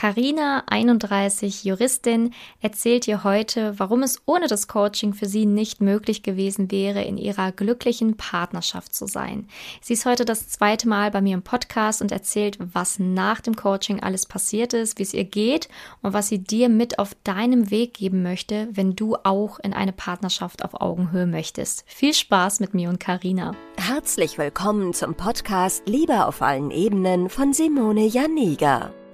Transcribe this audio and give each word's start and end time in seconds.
Karina, 0.00 0.62
31, 0.66 1.64
Juristin, 1.64 2.32
erzählt 2.62 3.04
dir 3.04 3.22
heute, 3.22 3.78
warum 3.78 4.02
es 4.02 4.22
ohne 4.24 4.46
das 4.46 4.66
Coaching 4.66 5.12
für 5.12 5.26
sie 5.26 5.44
nicht 5.44 5.82
möglich 5.82 6.22
gewesen 6.22 6.70
wäre, 6.70 7.02
in 7.02 7.18
ihrer 7.18 7.52
glücklichen 7.52 8.16
Partnerschaft 8.16 8.94
zu 8.94 9.06
sein. 9.06 9.46
Sie 9.82 9.92
ist 9.92 10.06
heute 10.06 10.24
das 10.24 10.48
zweite 10.48 10.88
Mal 10.88 11.10
bei 11.10 11.20
mir 11.20 11.34
im 11.34 11.42
Podcast 11.42 12.00
und 12.00 12.12
erzählt, 12.12 12.56
was 12.72 12.98
nach 12.98 13.42
dem 13.42 13.56
Coaching 13.56 14.02
alles 14.02 14.24
passiert 14.24 14.72
ist, 14.72 14.98
wie 14.98 15.02
es 15.02 15.12
ihr 15.12 15.24
geht 15.24 15.68
und 16.00 16.14
was 16.14 16.28
sie 16.28 16.38
dir 16.38 16.70
mit 16.70 16.98
auf 16.98 17.14
deinem 17.22 17.70
Weg 17.70 17.92
geben 17.92 18.22
möchte, 18.22 18.68
wenn 18.72 18.96
du 18.96 19.16
auch 19.22 19.58
in 19.58 19.74
eine 19.74 19.92
Partnerschaft 19.92 20.64
auf 20.64 20.80
Augenhöhe 20.80 21.26
möchtest. 21.26 21.84
Viel 21.86 22.14
Spaß 22.14 22.60
mit 22.60 22.72
mir 22.72 22.88
und 22.88 23.00
Karina. 23.00 23.54
Herzlich 23.76 24.38
willkommen 24.38 24.94
zum 24.94 25.14
Podcast 25.14 25.82
Liebe 25.84 26.24
auf 26.24 26.40
allen 26.40 26.70
Ebenen 26.70 27.28
von 27.28 27.52
Simone 27.52 28.06
Janiga. 28.06 28.94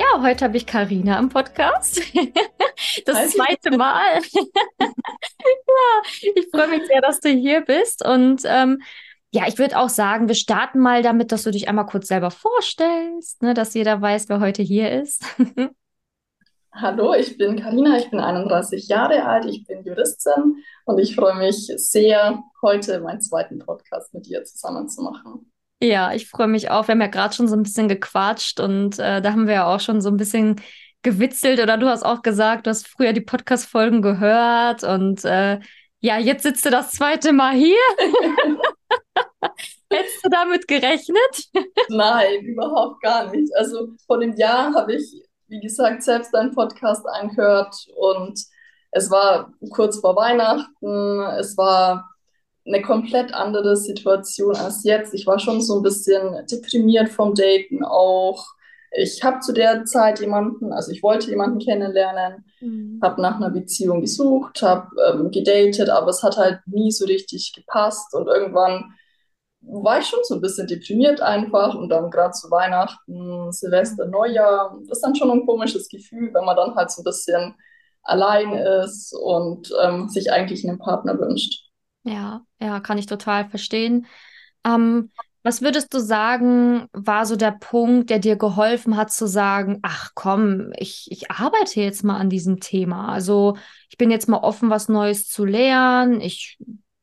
Ja, 0.00 0.22
heute 0.22 0.46
habe 0.46 0.56
ich 0.56 0.64
Karina 0.64 1.18
im 1.18 1.28
Podcast. 1.28 2.00
Das 3.04 3.16
Hi. 3.16 3.28
zweite 3.28 3.76
Mal. 3.76 4.20
ja, 4.80 6.02
ich 6.34 6.48
freue 6.50 6.68
mich 6.68 6.86
sehr, 6.86 7.02
dass 7.02 7.20
du 7.20 7.28
hier 7.28 7.60
bist. 7.60 8.04
Und 8.04 8.42
ähm, 8.46 8.80
ja, 9.30 9.46
ich 9.46 9.58
würde 9.58 9.78
auch 9.78 9.90
sagen, 9.90 10.28
wir 10.28 10.34
starten 10.34 10.78
mal 10.78 11.02
damit, 11.02 11.30
dass 11.30 11.42
du 11.42 11.50
dich 11.50 11.68
einmal 11.68 11.84
kurz 11.84 12.08
selber 12.08 12.30
vorstellst, 12.30 13.42
ne, 13.42 13.52
dass 13.52 13.74
jeder 13.74 14.00
weiß, 14.00 14.30
wer 14.30 14.40
heute 14.40 14.62
hier 14.62 14.90
ist. 15.02 15.24
Hallo, 16.72 17.12
ich 17.12 17.36
bin 17.36 17.60
Karina, 17.60 17.98
ich 17.98 18.08
bin 18.08 18.18
31 18.18 18.88
Jahre 18.88 19.26
alt, 19.26 19.44
ich 19.44 19.66
bin 19.66 19.84
Juristin 19.84 20.64
und 20.86 20.98
ich 20.98 21.14
freue 21.14 21.36
mich 21.36 21.70
sehr, 21.76 22.42
heute 22.62 23.00
meinen 23.00 23.20
zweiten 23.20 23.58
Podcast 23.58 24.14
mit 24.14 24.26
dir 24.26 24.42
zusammen 24.44 24.88
zu 24.88 25.02
machen. 25.02 25.52
Ja, 25.82 26.12
ich 26.12 26.28
freue 26.28 26.46
mich 26.46 26.70
auch. 26.70 26.88
Wir 26.88 26.92
haben 26.92 27.00
ja 27.00 27.06
gerade 27.06 27.34
schon 27.34 27.48
so 27.48 27.56
ein 27.56 27.62
bisschen 27.62 27.88
gequatscht 27.88 28.60
und 28.60 28.98
äh, 28.98 29.22
da 29.22 29.32
haben 29.32 29.46
wir 29.46 29.54
ja 29.54 29.66
auch 29.66 29.80
schon 29.80 30.02
so 30.02 30.10
ein 30.10 30.18
bisschen 30.18 30.56
gewitzelt 31.02 31.58
oder 31.60 31.78
du 31.78 31.88
hast 31.88 32.02
auch 32.02 32.20
gesagt, 32.20 32.66
du 32.66 32.70
hast 32.70 32.86
früher 32.86 33.14
die 33.14 33.22
Podcast-Folgen 33.22 34.02
gehört 34.02 34.84
und 34.84 35.24
äh, 35.24 35.58
ja, 36.00 36.18
jetzt 36.18 36.42
sitzt 36.42 36.66
du 36.66 36.70
das 36.70 36.92
zweite 36.92 37.32
Mal 37.32 37.54
hier. 37.54 37.76
Hättest 39.92 40.24
du 40.24 40.28
damit 40.28 40.68
gerechnet? 40.68 41.48
Nein, 41.88 42.44
überhaupt 42.44 43.02
gar 43.02 43.30
nicht. 43.30 43.50
Also 43.56 43.88
vor 44.06 44.20
dem 44.20 44.36
Jahr 44.36 44.74
habe 44.74 44.94
ich, 44.94 45.22
wie 45.48 45.60
gesagt, 45.60 46.02
selbst 46.02 46.34
einen 46.34 46.54
Podcast 46.54 47.06
angehört 47.06 47.74
und 47.96 48.38
es 48.92 49.10
war 49.10 49.52
kurz 49.70 49.98
vor 50.00 50.14
Weihnachten. 50.16 51.20
Es 51.38 51.56
war 51.56 52.09
eine 52.72 52.82
komplett 52.82 53.34
andere 53.34 53.76
Situation 53.76 54.56
als 54.56 54.84
jetzt. 54.84 55.14
Ich 55.14 55.26
war 55.26 55.38
schon 55.38 55.60
so 55.60 55.76
ein 55.78 55.82
bisschen 55.82 56.46
deprimiert 56.50 57.08
vom 57.08 57.34
Daten 57.34 57.84
auch. 57.84 58.46
Ich 58.92 59.22
habe 59.22 59.40
zu 59.40 59.52
der 59.52 59.84
Zeit 59.84 60.20
jemanden, 60.20 60.72
also 60.72 60.90
ich 60.90 61.02
wollte 61.02 61.30
jemanden 61.30 61.58
kennenlernen, 61.58 62.44
mhm. 62.60 63.00
habe 63.02 63.22
nach 63.22 63.36
einer 63.36 63.50
Beziehung 63.50 64.00
gesucht, 64.00 64.62
habe 64.62 64.88
ähm, 65.08 65.30
gedatet, 65.30 65.90
aber 65.90 66.08
es 66.08 66.22
hat 66.22 66.36
halt 66.36 66.60
nie 66.66 66.90
so 66.90 67.04
richtig 67.04 67.52
gepasst 67.54 68.14
und 68.14 68.26
irgendwann 68.26 68.92
war 69.62 69.98
ich 70.00 70.06
schon 70.06 70.20
so 70.22 70.34
ein 70.34 70.40
bisschen 70.40 70.66
deprimiert 70.66 71.20
einfach 71.20 71.74
und 71.74 71.88
dann 71.90 72.10
gerade 72.10 72.32
zu 72.32 72.50
Weihnachten, 72.50 73.52
Silvester, 73.52 74.06
Neujahr, 74.06 74.76
das 74.88 74.98
ist 74.98 75.04
dann 75.04 75.14
schon 75.14 75.30
ein 75.30 75.46
komisches 75.46 75.88
Gefühl, 75.88 76.32
wenn 76.32 76.44
man 76.44 76.56
dann 76.56 76.74
halt 76.74 76.90
so 76.90 77.02
ein 77.02 77.04
bisschen 77.04 77.54
allein 78.02 78.54
ist 78.54 79.14
und 79.14 79.70
ähm, 79.82 80.08
sich 80.08 80.32
eigentlich 80.32 80.66
einen 80.66 80.78
Partner 80.78 81.18
wünscht. 81.18 81.69
Ja, 82.02 82.44
ja, 82.60 82.80
kann 82.80 82.98
ich 82.98 83.06
total 83.06 83.48
verstehen. 83.50 84.06
Ähm, 84.64 85.10
was 85.42 85.62
würdest 85.62 85.92
du 85.94 85.98
sagen, 86.00 86.86
war 86.92 87.24
so 87.26 87.36
der 87.36 87.52
Punkt, 87.52 88.10
der 88.10 88.18
dir 88.18 88.36
geholfen 88.36 88.96
hat 88.96 89.10
zu 89.12 89.26
sagen, 89.26 89.78
ach 89.82 90.10
komm, 90.14 90.72
ich, 90.76 91.08
ich 91.10 91.30
arbeite 91.30 91.80
jetzt 91.80 92.04
mal 92.04 92.18
an 92.18 92.28
diesem 92.30 92.60
Thema. 92.60 93.08
Also 93.08 93.56
ich 93.88 93.96
bin 93.96 94.10
jetzt 94.10 94.28
mal 94.28 94.38
offen, 94.38 94.70
was 94.70 94.88
Neues 94.88 95.28
zu 95.28 95.44
lernen. 95.44 96.20
Ich 96.20 96.58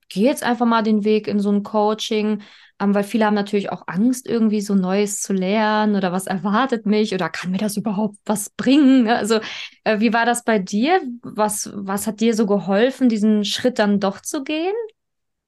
gehe 0.09 0.25
jetzt 0.25 0.43
einfach 0.43 0.65
mal 0.65 0.83
den 0.83 1.03
Weg 1.03 1.27
in 1.27 1.39
so 1.39 1.51
ein 1.51 1.63
Coaching, 1.63 2.41
ähm, 2.79 2.93
weil 2.93 3.03
viele 3.03 3.25
haben 3.25 3.33
natürlich 3.33 3.71
auch 3.71 3.83
Angst, 3.87 4.27
irgendwie 4.27 4.61
so 4.61 4.75
Neues 4.75 5.21
zu 5.21 5.33
lernen 5.33 5.95
oder 5.95 6.11
was 6.11 6.27
erwartet 6.27 6.85
mich 6.85 7.13
oder 7.13 7.29
kann 7.29 7.51
mir 7.51 7.57
das 7.57 7.77
überhaupt 7.77 8.17
was 8.25 8.49
bringen? 8.51 9.03
Ne? 9.03 9.15
Also 9.15 9.39
äh, 9.83 9.99
wie 9.99 10.13
war 10.13 10.25
das 10.25 10.43
bei 10.43 10.59
dir? 10.59 11.01
Was, 11.23 11.71
was 11.73 12.07
hat 12.07 12.19
dir 12.19 12.33
so 12.33 12.45
geholfen, 12.45 13.09
diesen 13.09 13.45
Schritt 13.45 13.79
dann 13.79 13.99
doch 13.99 14.21
zu 14.21 14.43
gehen? 14.43 14.75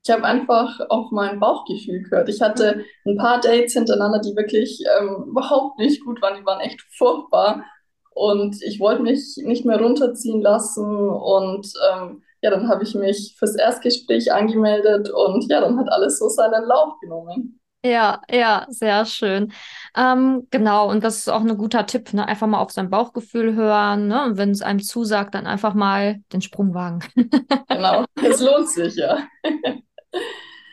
ich 0.03 0.09
habe 0.09 0.23
einfach 0.23 0.79
auf 0.89 1.11
mein 1.11 1.39
Bauchgefühl 1.39 2.01
gehört. 2.03 2.29
Ich 2.29 2.41
hatte 2.41 2.83
ein 3.05 3.17
paar 3.17 3.39
Dates 3.41 3.73
hintereinander, 3.73 4.19
die 4.19 4.35
wirklich 4.35 4.81
ähm, 4.99 5.25
überhaupt 5.27 5.77
nicht 5.77 6.03
gut 6.03 6.21
waren. 6.21 6.39
Die 6.39 6.45
waren 6.45 6.61
echt 6.61 6.81
furchtbar. 6.97 7.63
Und 8.11 8.61
ich 8.63 8.79
wollte 8.79 9.03
mich 9.03 9.37
nicht 9.43 9.65
mehr 9.65 9.79
runterziehen 9.79 10.41
lassen. 10.41 11.09
Und 11.09 11.71
ähm, 11.91 12.23
ja, 12.41 12.49
dann 12.49 12.69
habe 12.69 12.83
ich 12.83 12.95
mich 12.95 13.35
fürs 13.37 13.55
Erstgespräch 13.55 14.31
angemeldet 14.31 15.09
und 15.09 15.49
ja, 15.49 15.61
dann 15.61 15.77
hat 15.79 15.91
alles 15.91 16.19
so 16.19 16.29
seinen 16.29 16.65
Lauf 16.65 16.99
genommen. 17.01 17.59
Ja, 17.83 18.21
ja, 18.29 18.65
sehr 18.67 19.05
schön. 19.05 19.53
Ähm, 19.95 20.47
genau, 20.51 20.89
und 20.89 21.01
das 21.01 21.19
ist 21.19 21.29
auch 21.29 21.39
ein 21.39 21.57
guter 21.57 21.85
Tipp, 21.85 22.13
ne? 22.13 22.27
Einfach 22.27 22.45
mal 22.45 22.59
auf 22.59 22.71
sein 22.71 22.89
Bauchgefühl 22.89 23.55
hören, 23.55 24.07
ne? 24.07 24.25
Und 24.25 24.37
wenn 24.37 24.51
es 24.51 24.61
einem 24.61 24.81
zusagt, 24.81 25.33
dann 25.33 25.47
einfach 25.47 25.73
mal 25.73 26.19
den 26.33 26.41
Sprung 26.41 26.73
wagen. 26.73 26.99
genau, 27.69 28.03
es 28.21 28.41
lohnt 28.41 28.69
sich, 28.69 28.95
ja. 28.95 29.19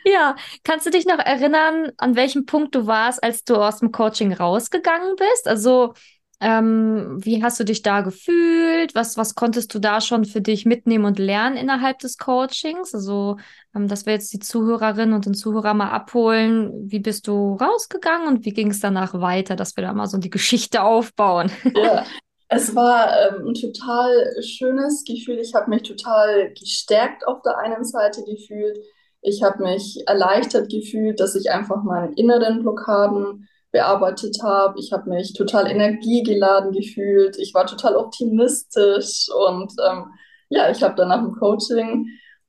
Ja, 0.05 0.35
kannst 0.63 0.85
du 0.85 0.89
dich 0.89 1.05
noch 1.05 1.19
erinnern, 1.19 1.91
an 1.97 2.15
welchem 2.15 2.45
Punkt 2.45 2.75
du 2.75 2.87
warst, 2.87 3.21
als 3.23 3.43
du 3.43 3.55
aus 3.55 3.79
dem 3.79 3.91
Coaching 3.91 4.33
rausgegangen 4.33 5.15
bist? 5.17 5.47
Also, 5.47 5.93
ähm, 6.39 7.17
wie 7.19 7.43
hast 7.43 7.59
du 7.59 7.63
dich 7.63 7.81
da 7.81 8.01
gefühlt? 8.01 8.93
Was, 8.93 9.17
was 9.17 9.33
konntest 9.33 9.73
du 9.73 9.79
da 9.79 10.01
schon 10.01 10.23
für 10.23 10.41
dich 10.41 10.65
mitnehmen 10.65 11.05
und 11.05 11.17
lernen 11.17 11.57
innerhalb 11.57 11.97
des 11.99 12.17
Coachings? 12.17 12.93
Also, 12.93 13.37
ähm, 13.75 13.87
dass 13.87 14.05
wir 14.05 14.13
jetzt 14.13 14.31
die 14.33 14.39
Zuhörerinnen 14.39 15.15
und 15.15 15.25
den 15.25 15.33
Zuhörer 15.33 15.73
mal 15.73 15.89
abholen. 15.89 16.71
Wie 16.91 16.99
bist 16.99 17.27
du 17.27 17.55
rausgegangen 17.55 18.27
und 18.27 18.45
wie 18.45 18.53
ging 18.53 18.69
es 18.69 18.79
danach 18.79 19.15
weiter, 19.19 19.55
dass 19.55 19.75
wir 19.75 19.83
da 19.83 19.93
mal 19.93 20.05
so 20.05 20.19
die 20.19 20.29
Geschichte 20.29 20.83
aufbauen? 20.83 21.49
Ja, 21.75 22.05
es 22.49 22.75
war 22.75 23.09
ähm, 23.29 23.47
ein 23.47 23.53
total 23.55 24.35
schönes 24.43 25.03
Gefühl. 25.05 25.39
Ich 25.39 25.55
habe 25.55 25.71
mich 25.71 25.81
total 25.81 26.53
gestärkt 26.53 27.25
auf 27.25 27.41
der 27.41 27.57
einen 27.57 27.83
Seite 27.83 28.23
gefühlt. 28.23 28.77
Ich 29.21 29.41
habe 29.41 29.63
mich 29.63 30.03
erleichtert 30.05 30.69
gefühlt, 30.69 31.19
dass 31.19 31.33
ich 31.33 31.49
einfach 31.49 31.83
meine 31.83 32.13
inneren 32.15 32.61
Blockaden 32.61 33.47
bearbeitet 33.71 34.37
habe. 34.43 34.79
Ich 34.79 34.91
habe 34.93 35.09
mich 35.09 35.33
total 35.33 35.69
energiegeladen 35.69 36.71
gefühlt. 36.71 37.37
Ich 37.37 37.53
war 37.53 37.65
total 37.65 37.95
optimistisch 37.95 39.27
und 39.35 39.73
ähm, 39.87 40.05
ja, 40.49 40.69
ich 40.69 40.81
habe 40.83 40.95
dann 40.95 41.09
nach 41.09 41.21
dem 41.21 41.33
Coaching 41.33 42.07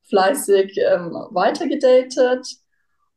fleißig 0.09 0.79
ähm, 0.79 1.13
weitergedatet 1.31 2.47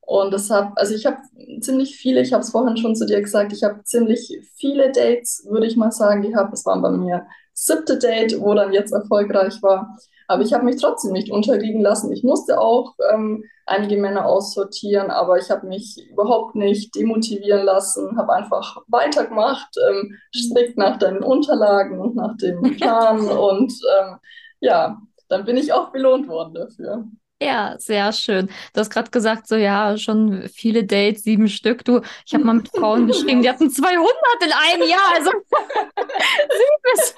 und 0.01 0.33
das 0.33 0.49
habe, 0.49 0.75
also 0.75 0.93
ich 0.93 1.05
habe 1.05 1.19
ziemlich 1.61 1.95
viele, 1.95 2.21
ich 2.21 2.33
habe 2.33 2.43
es 2.43 2.49
vorhin 2.49 2.75
schon 2.75 2.95
zu 2.95 3.05
dir 3.05 3.21
gesagt, 3.21 3.53
ich 3.53 3.63
habe 3.63 3.83
ziemlich 3.83 4.41
viele 4.55 4.91
Dates, 4.91 5.45
würde 5.49 5.67
ich 5.67 5.77
mal 5.77 5.91
sagen, 5.91 6.21
gehabt. 6.21 6.53
Es 6.53 6.65
waren 6.65 6.81
bei 6.81 6.91
mir 6.91 7.25
siebte 7.53 7.97
Date, 7.97 8.37
wo 8.39 8.53
dann 8.53 8.73
jetzt 8.73 8.91
erfolgreich 8.91 9.61
war. 9.61 9.97
Aber 10.31 10.43
ich 10.43 10.53
habe 10.53 10.63
mich 10.63 10.77
trotzdem 10.79 11.11
nicht 11.11 11.29
unterliegen 11.29 11.81
lassen. 11.81 12.09
Ich 12.13 12.23
musste 12.23 12.57
auch 12.57 12.95
ähm, 13.11 13.43
einige 13.65 13.97
Männer 13.97 14.25
aussortieren, 14.25 15.11
aber 15.11 15.37
ich 15.37 15.51
habe 15.51 15.67
mich 15.67 16.07
überhaupt 16.09 16.55
nicht 16.55 16.95
demotivieren 16.95 17.65
lassen, 17.65 18.17
habe 18.17 18.31
einfach 18.31 18.77
weitergemacht, 18.87 19.67
ähm, 19.89 20.15
strikt 20.33 20.77
nach 20.77 20.97
deinen 20.97 21.21
Unterlagen 21.21 21.99
und 21.99 22.15
nach 22.15 22.37
dem 22.37 22.61
Plan. 22.77 23.19
und 23.27 23.73
ähm, 23.99 24.19
ja, 24.61 25.01
dann 25.27 25.43
bin 25.43 25.57
ich 25.57 25.73
auch 25.73 25.91
belohnt 25.91 26.29
worden 26.29 26.53
dafür. 26.53 27.03
Ja, 27.41 27.75
sehr 27.79 28.13
schön. 28.13 28.51
Du 28.71 28.79
hast 28.79 28.91
gerade 28.91 29.09
gesagt, 29.09 29.47
so 29.47 29.55
ja, 29.55 29.97
schon 29.97 30.47
viele 30.47 30.83
Dates, 30.83 31.23
sieben 31.23 31.47
Stück. 31.47 31.83
Du, 31.83 32.01
ich 32.23 32.35
habe 32.35 32.43
mal 32.43 32.53
mit 32.53 32.69
Frauen 32.69 33.07
geschrieben, 33.07 33.41
die 33.41 33.49
hatten 33.49 33.71
200 33.71 34.05
in 34.43 34.51
einem 34.51 34.87
Jahr. 34.87 34.99
Also 35.15 35.31
süß. 36.93 37.15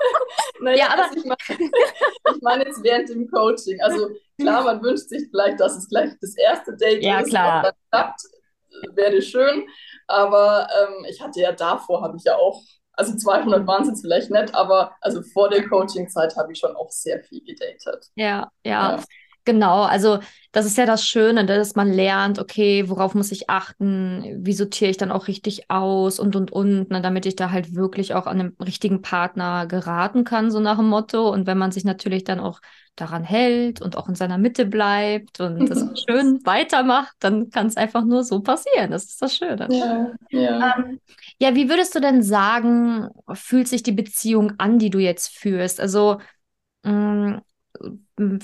naja, 0.60 0.78
ja, 0.78 0.86
aber 0.94 1.02
also 1.02 1.18
ich 1.18 1.24
meine 1.26 1.36
ich 2.34 2.42
mein 2.42 2.60
jetzt 2.62 2.82
während 2.82 3.10
dem 3.10 3.30
Coaching. 3.30 3.78
Also 3.82 4.08
klar, 4.40 4.64
man 4.64 4.82
wünscht 4.82 5.10
sich 5.10 5.28
vielleicht, 5.30 5.60
dass 5.60 5.76
es 5.76 5.86
gleich 5.90 6.12
das 6.18 6.34
erste 6.38 6.74
Date 6.74 7.02
ja, 7.02 7.20
ist. 7.20 7.28
Klar. 7.28 7.62
Dann 7.64 7.74
klappt, 7.90 8.20
wäre 8.94 9.20
schön. 9.20 9.68
Aber 10.06 10.66
ähm, 10.80 11.04
ich 11.10 11.20
hatte 11.20 11.40
ja 11.40 11.52
davor, 11.52 12.00
habe 12.00 12.16
ich 12.16 12.24
ja 12.24 12.36
auch 12.36 12.62
also 12.94 13.16
200 13.16 13.64
waren 13.64 13.82
es 13.82 13.88
jetzt 13.90 14.00
vielleicht 14.00 14.30
nicht, 14.30 14.52
aber 14.56 14.92
also 15.00 15.22
vor 15.22 15.48
der 15.48 15.68
Coaching-Zeit 15.68 16.34
habe 16.36 16.50
ich 16.50 16.58
schon 16.58 16.74
auch 16.74 16.90
sehr 16.90 17.22
viel 17.22 17.44
gedatet. 17.44 18.06
Ja, 18.16 18.50
ja, 18.64 18.96
ja. 18.96 19.04
Genau, 19.48 19.84
also 19.84 20.18
das 20.52 20.66
ist 20.66 20.76
ja 20.76 20.84
das 20.84 21.06
Schöne, 21.06 21.42
ne, 21.42 21.46
dass 21.46 21.74
man 21.74 21.90
lernt, 21.90 22.38
okay, 22.38 22.86
worauf 22.90 23.14
muss 23.14 23.32
ich 23.32 23.48
achten, 23.48 24.22
wie 24.44 24.52
sortiere 24.52 24.90
ich 24.90 24.98
dann 24.98 25.10
auch 25.10 25.26
richtig 25.26 25.70
aus 25.70 26.20
und 26.20 26.36
und 26.36 26.52
und, 26.52 26.90
ne, 26.90 27.00
damit 27.00 27.24
ich 27.24 27.34
da 27.34 27.50
halt 27.50 27.74
wirklich 27.74 28.12
auch 28.12 28.26
an 28.26 28.36
den 28.36 28.56
richtigen 28.62 29.00
Partner 29.00 29.66
geraten 29.66 30.24
kann, 30.24 30.50
so 30.50 30.60
nach 30.60 30.76
dem 30.76 30.90
Motto. 30.90 31.30
Und 31.30 31.46
wenn 31.46 31.56
man 31.56 31.72
sich 31.72 31.86
natürlich 31.86 32.24
dann 32.24 32.40
auch 32.40 32.60
daran 32.94 33.24
hält 33.24 33.80
und 33.80 33.96
auch 33.96 34.06
in 34.06 34.16
seiner 34.16 34.36
Mitte 34.36 34.66
bleibt 34.66 35.40
und 35.40 35.70
das 35.70 35.78
schön 36.06 36.44
weitermacht, 36.44 37.16
dann 37.20 37.48
kann 37.48 37.68
es 37.68 37.78
einfach 37.78 38.04
nur 38.04 38.22
so 38.22 38.40
passieren. 38.40 38.90
Das 38.90 39.04
ist 39.04 39.22
das 39.22 39.34
Schöne. 39.34 39.66
Ja, 39.70 40.12
ja. 40.28 40.74
Ähm, 40.76 41.00
ja, 41.38 41.54
wie 41.54 41.70
würdest 41.70 41.94
du 41.94 42.00
denn 42.00 42.22
sagen, 42.22 43.08
fühlt 43.32 43.68
sich 43.68 43.82
die 43.82 43.92
Beziehung 43.92 44.52
an, 44.58 44.78
die 44.78 44.90
du 44.90 44.98
jetzt 44.98 45.28
führst? 45.38 45.80
Also 45.80 46.18
mh, 46.82 46.92
mm, 46.92 47.40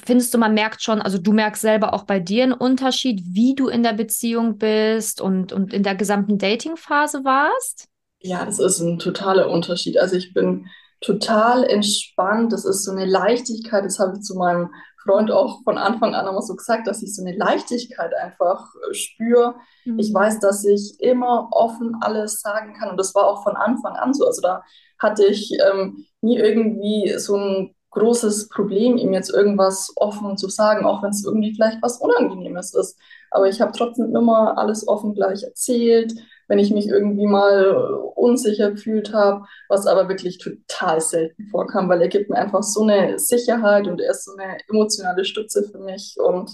findest 0.04 0.32
du, 0.32 0.38
man 0.38 0.54
merkt 0.54 0.82
schon, 0.82 1.00
also 1.00 1.18
du 1.18 1.32
merkst 1.32 1.62
selber 1.62 1.94
auch 1.94 2.04
bei 2.04 2.20
dir 2.20 2.44
einen 2.44 2.52
Unterschied, 2.52 3.22
wie 3.24 3.54
du 3.54 3.68
in 3.68 3.82
der 3.82 3.92
Beziehung 3.92 4.58
bist 4.58 5.20
und, 5.20 5.52
und 5.52 5.72
in 5.72 5.82
der 5.82 5.94
gesamten 5.94 6.38
Dating-Phase 6.38 7.24
warst? 7.24 7.88
Ja, 8.20 8.44
das 8.44 8.58
ist 8.58 8.80
ein 8.80 8.98
totaler 8.98 9.50
Unterschied. 9.50 9.98
Also 9.98 10.16
ich 10.16 10.32
bin 10.32 10.66
total 11.00 11.64
entspannt. 11.64 12.52
Das 12.52 12.64
ist 12.64 12.84
so 12.84 12.92
eine 12.92 13.04
Leichtigkeit. 13.04 13.84
Das 13.84 13.98
habe 13.98 14.14
ich 14.16 14.22
zu 14.22 14.34
meinem 14.36 14.70
Freund 15.02 15.30
auch 15.30 15.62
von 15.64 15.76
Anfang 15.76 16.14
an 16.14 16.26
immer 16.26 16.40
so 16.40 16.56
gesagt, 16.56 16.86
dass 16.86 17.02
ich 17.02 17.14
so 17.14 17.22
eine 17.22 17.36
Leichtigkeit 17.36 18.12
einfach 18.14 18.66
äh, 18.88 18.94
spüre. 18.94 19.56
Mhm. 19.84 19.98
Ich 19.98 20.14
weiß, 20.14 20.40
dass 20.40 20.64
ich 20.64 20.96
immer 21.00 21.48
offen 21.52 21.96
alles 22.00 22.40
sagen 22.40 22.74
kann. 22.74 22.90
Und 22.90 22.96
das 22.96 23.14
war 23.14 23.26
auch 23.26 23.42
von 23.42 23.56
Anfang 23.56 23.96
an 23.96 24.14
so. 24.14 24.26
Also 24.26 24.40
da 24.40 24.62
hatte 24.98 25.26
ich 25.26 25.52
ähm, 25.62 26.06
nie 26.22 26.38
irgendwie 26.38 27.14
so 27.18 27.36
ein 27.36 27.74
großes 27.94 28.48
Problem, 28.48 28.96
ihm 28.96 29.12
jetzt 29.12 29.32
irgendwas 29.32 29.92
offen 29.96 30.36
zu 30.36 30.48
sagen, 30.48 30.84
auch 30.84 31.02
wenn 31.02 31.10
es 31.10 31.24
irgendwie 31.24 31.54
vielleicht 31.54 31.82
was 31.82 31.98
Unangenehmes 31.98 32.74
ist. 32.74 32.98
Aber 33.30 33.48
ich 33.48 33.60
habe 33.60 33.72
trotzdem 33.76 34.14
immer 34.14 34.58
alles 34.58 34.86
offen 34.86 35.14
gleich 35.14 35.42
erzählt, 35.42 36.12
wenn 36.48 36.58
ich 36.58 36.70
mich 36.70 36.88
irgendwie 36.88 37.26
mal 37.26 37.74
unsicher 38.14 38.70
gefühlt 38.72 39.12
habe, 39.12 39.44
was 39.68 39.86
aber 39.86 40.08
wirklich 40.08 40.38
total 40.38 41.00
selten 41.00 41.46
vorkam, 41.46 41.88
weil 41.88 42.02
er 42.02 42.08
gibt 42.08 42.30
mir 42.30 42.36
einfach 42.36 42.62
so 42.62 42.82
eine 42.82 43.18
Sicherheit 43.18 43.86
und 43.86 44.00
er 44.00 44.10
ist 44.10 44.24
so 44.24 44.36
eine 44.36 44.58
emotionale 44.68 45.24
Stütze 45.24 45.64
für 45.70 45.78
mich 45.78 46.16
und 46.22 46.50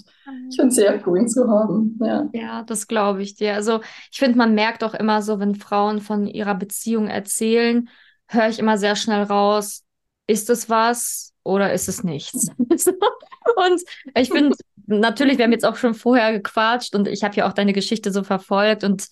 ich 0.49 0.55
finde 0.55 0.69
es 0.69 0.75
sehr 0.75 1.01
cool, 1.05 1.19
ihn 1.19 1.27
zu 1.27 1.49
haben. 1.49 1.99
Ja, 2.01 2.29
ja 2.33 2.63
das 2.63 2.87
glaube 2.87 3.21
ich 3.21 3.35
dir. 3.35 3.53
Also 3.55 3.81
ich 4.11 4.19
finde, 4.19 4.37
man 4.37 4.55
merkt 4.55 4.83
auch 4.83 4.93
immer 4.93 5.21
so, 5.21 5.39
wenn 5.39 5.55
Frauen 5.55 5.99
von 5.99 6.25
ihrer 6.25 6.55
Beziehung 6.55 7.07
erzählen, 7.07 7.89
höre 8.27 8.47
ich 8.47 8.59
immer 8.59 8.77
sehr 8.77 8.95
schnell 8.95 9.23
raus, 9.23 9.83
ist 10.31 10.49
es 10.49 10.69
was? 10.69 11.31
oder 11.43 11.73
ist 11.73 11.89
es 11.89 12.03
nichts? 12.03 12.47
und 12.57 13.81
ich 14.15 14.29
finde, 14.29 14.55
natürlich, 14.87 15.37
wir 15.37 15.45
haben 15.45 15.51
jetzt 15.51 15.65
auch 15.65 15.75
schon 15.75 15.93
vorher 15.93 16.31
gequatscht 16.33 16.95
und 16.95 17.07
ich 17.07 17.23
habe 17.23 17.35
ja 17.35 17.47
auch 17.47 17.53
deine 17.53 17.73
Geschichte 17.73 18.11
so 18.11 18.23
verfolgt 18.23 18.83
und 18.83 19.07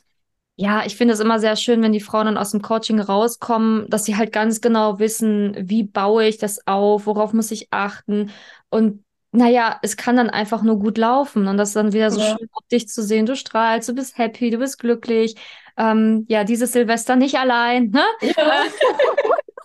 ja, 0.55 0.85
ich 0.85 0.97
finde 0.97 1.13
es 1.13 1.21
immer 1.21 1.39
sehr 1.39 1.55
schön, 1.55 1.81
wenn 1.81 1.93
die 1.93 2.01
Frauen 2.01 2.25
dann 2.25 2.37
aus 2.37 2.51
dem 2.51 2.61
Coaching 2.61 2.99
rauskommen, 2.99 3.89
dass 3.89 4.03
sie 4.03 4.17
halt 4.17 4.33
ganz 4.33 4.59
genau 4.59 4.99
wissen, 4.99 5.55
wie 5.57 5.83
baue 5.83 6.25
ich 6.25 6.37
das 6.37 6.67
auf, 6.67 7.05
worauf 7.05 7.31
muss 7.31 7.51
ich 7.51 7.67
achten 7.71 8.31
und 8.69 9.03
naja, 9.31 9.77
es 9.83 9.95
kann 9.95 10.17
dann 10.17 10.31
einfach 10.31 10.63
nur 10.63 10.79
gut 10.79 10.97
laufen 10.97 11.47
und 11.47 11.57
das 11.57 11.69
ist 11.69 11.75
dann 11.75 11.93
wieder 11.93 12.09
so 12.09 12.19
ja. 12.19 12.35
schön, 12.35 12.47
dich 12.71 12.87
zu 12.87 13.03
sehen. 13.03 13.27
Du 13.27 13.35
strahlst, 13.35 13.87
du 13.87 13.93
bist 13.93 14.17
happy, 14.17 14.49
du 14.49 14.57
bist 14.57 14.79
glücklich. 14.79 15.35
Ähm, 15.77 16.25
ja, 16.27 16.43
dieses 16.43 16.71
Silvester 16.71 17.15
nicht 17.15 17.35
allein, 17.35 17.91
ne? 17.91 18.01
Ja. 18.21 18.63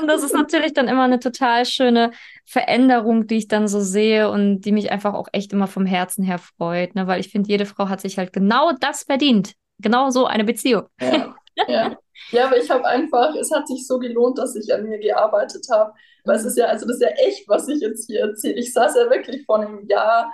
und 0.00 0.08
das 0.08 0.22
ist 0.22 0.34
natürlich 0.34 0.72
dann 0.72 0.88
immer 0.88 1.04
eine 1.04 1.18
total 1.18 1.64
schöne 1.64 2.12
Veränderung, 2.44 3.26
die 3.26 3.38
ich 3.38 3.48
dann 3.48 3.68
so 3.68 3.80
sehe 3.80 4.30
und 4.30 4.60
die 4.60 4.72
mich 4.72 4.90
einfach 4.90 5.14
auch 5.14 5.28
echt 5.32 5.52
immer 5.52 5.66
vom 5.66 5.86
Herzen 5.86 6.24
her 6.24 6.38
freut, 6.38 6.94
ne? 6.94 7.06
weil 7.06 7.20
ich 7.20 7.30
finde, 7.30 7.48
jede 7.48 7.66
Frau 7.66 7.88
hat 7.88 8.00
sich 8.00 8.18
halt 8.18 8.32
genau 8.32 8.72
das 8.80 9.04
verdient. 9.04 9.54
Genau 9.78 10.10
so 10.10 10.26
eine 10.26 10.44
Beziehung. 10.44 10.84
Ja, 11.00 11.34
ja. 11.68 11.96
ja 12.30 12.46
aber 12.46 12.56
ich 12.56 12.70
habe 12.70 12.86
einfach, 12.86 13.34
es 13.34 13.50
hat 13.50 13.66
sich 13.68 13.86
so 13.86 13.98
gelohnt, 13.98 14.38
dass 14.38 14.56
ich 14.56 14.72
an 14.72 14.84
mir 14.84 14.98
gearbeitet 14.98 15.66
habe. 15.70 15.92
Weil 16.24 16.36
es 16.36 16.44
ist 16.44 16.58
ja, 16.58 16.66
also 16.66 16.86
das 16.86 16.96
ist 16.96 17.02
ja 17.02 17.08
echt, 17.08 17.48
was 17.48 17.68
ich 17.68 17.80
jetzt 17.80 18.06
hier 18.06 18.20
erzähle. 18.20 18.54
Ich 18.54 18.72
saß 18.72 18.96
ja 18.96 19.10
wirklich 19.10 19.44
vor 19.44 19.60
einem 19.60 19.86
Jahr 19.86 20.32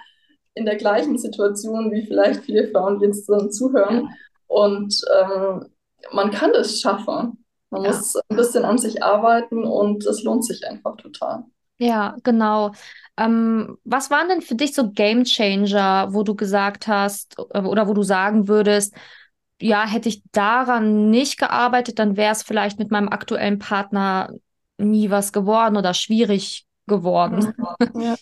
in 0.55 0.65
der 0.65 0.77
gleichen 0.77 1.19
Situation 1.19 1.93
wie 1.93 2.07
vielleicht 2.07 2.45
viele 2.45 2.69
Frauen, 2.69 2.99
die 2.99 3.07
jetzt 3.07 3.29
dann 3.29 3.51
zuhören. 3.51 4.09
Und 4.47 4.95
ähm, 5.19 5.67
man 6.13 6.31
kann 6.31 6.53
das 6.53 6.81
schaffen. 6.81 7.42
Man 7.73 7.85
ja. 7.85 7.91
muss 7.91 8.17
ein 8.17 8.37
bisschen 8.37 8.65
an 8.67 8.77
sich 8.77 9.03
arbeiten 9.03 9.65
und 9.65 10.05
es 10.05 10.23
lohnt 10.23 10.45
sich 10.45 10.67
einfach 10.69 10.97
total. 10.97 11.45
Ja, 11.79 12.17
genau. 12.23 12.73
Ähm, 13.17 13.79
was 13.85 14.11
waren 14.11 14.29
denn 14.29 14.43
für 14.43 14.55
dich 14.55 14.75
so 14.75 14.91
Game 14.91 15.25
Changer, 15.25 16.09
wo 16.13 16.23
du 16.23 16.35
gesagt 16.35 16.87
hast 16.87 17.37
äh, 17.51 17.61
oder 17.61 17.89
wo 17.89 17.95
du 17.95 18.03
sagen 18.03 18.47
würdest, 18.47 18.95
ja, 19.59 19.87
hätte 19.87 20.11
ich 20.11 20.23
daran 20.33 21.09
nicht 21.09 21.39
gearbeitet, 21.39 21.99
dann 21.99 22.17
wäre 22.17 22.33
es 22.33 22.43
vielleicht 22.43 22.79
mit 22.79 22.91
meinem 22.91 23.09
aktuellen 23.09 23.59
Partner 23.59 24.31
nie 24.77 25.11
was 25.11 25.33
geworden 25.33 25.77
oder 25.79 25.95
schwierig 25.95 26.67
geworden. 26.87 27.55
Ja. 27.95 28.17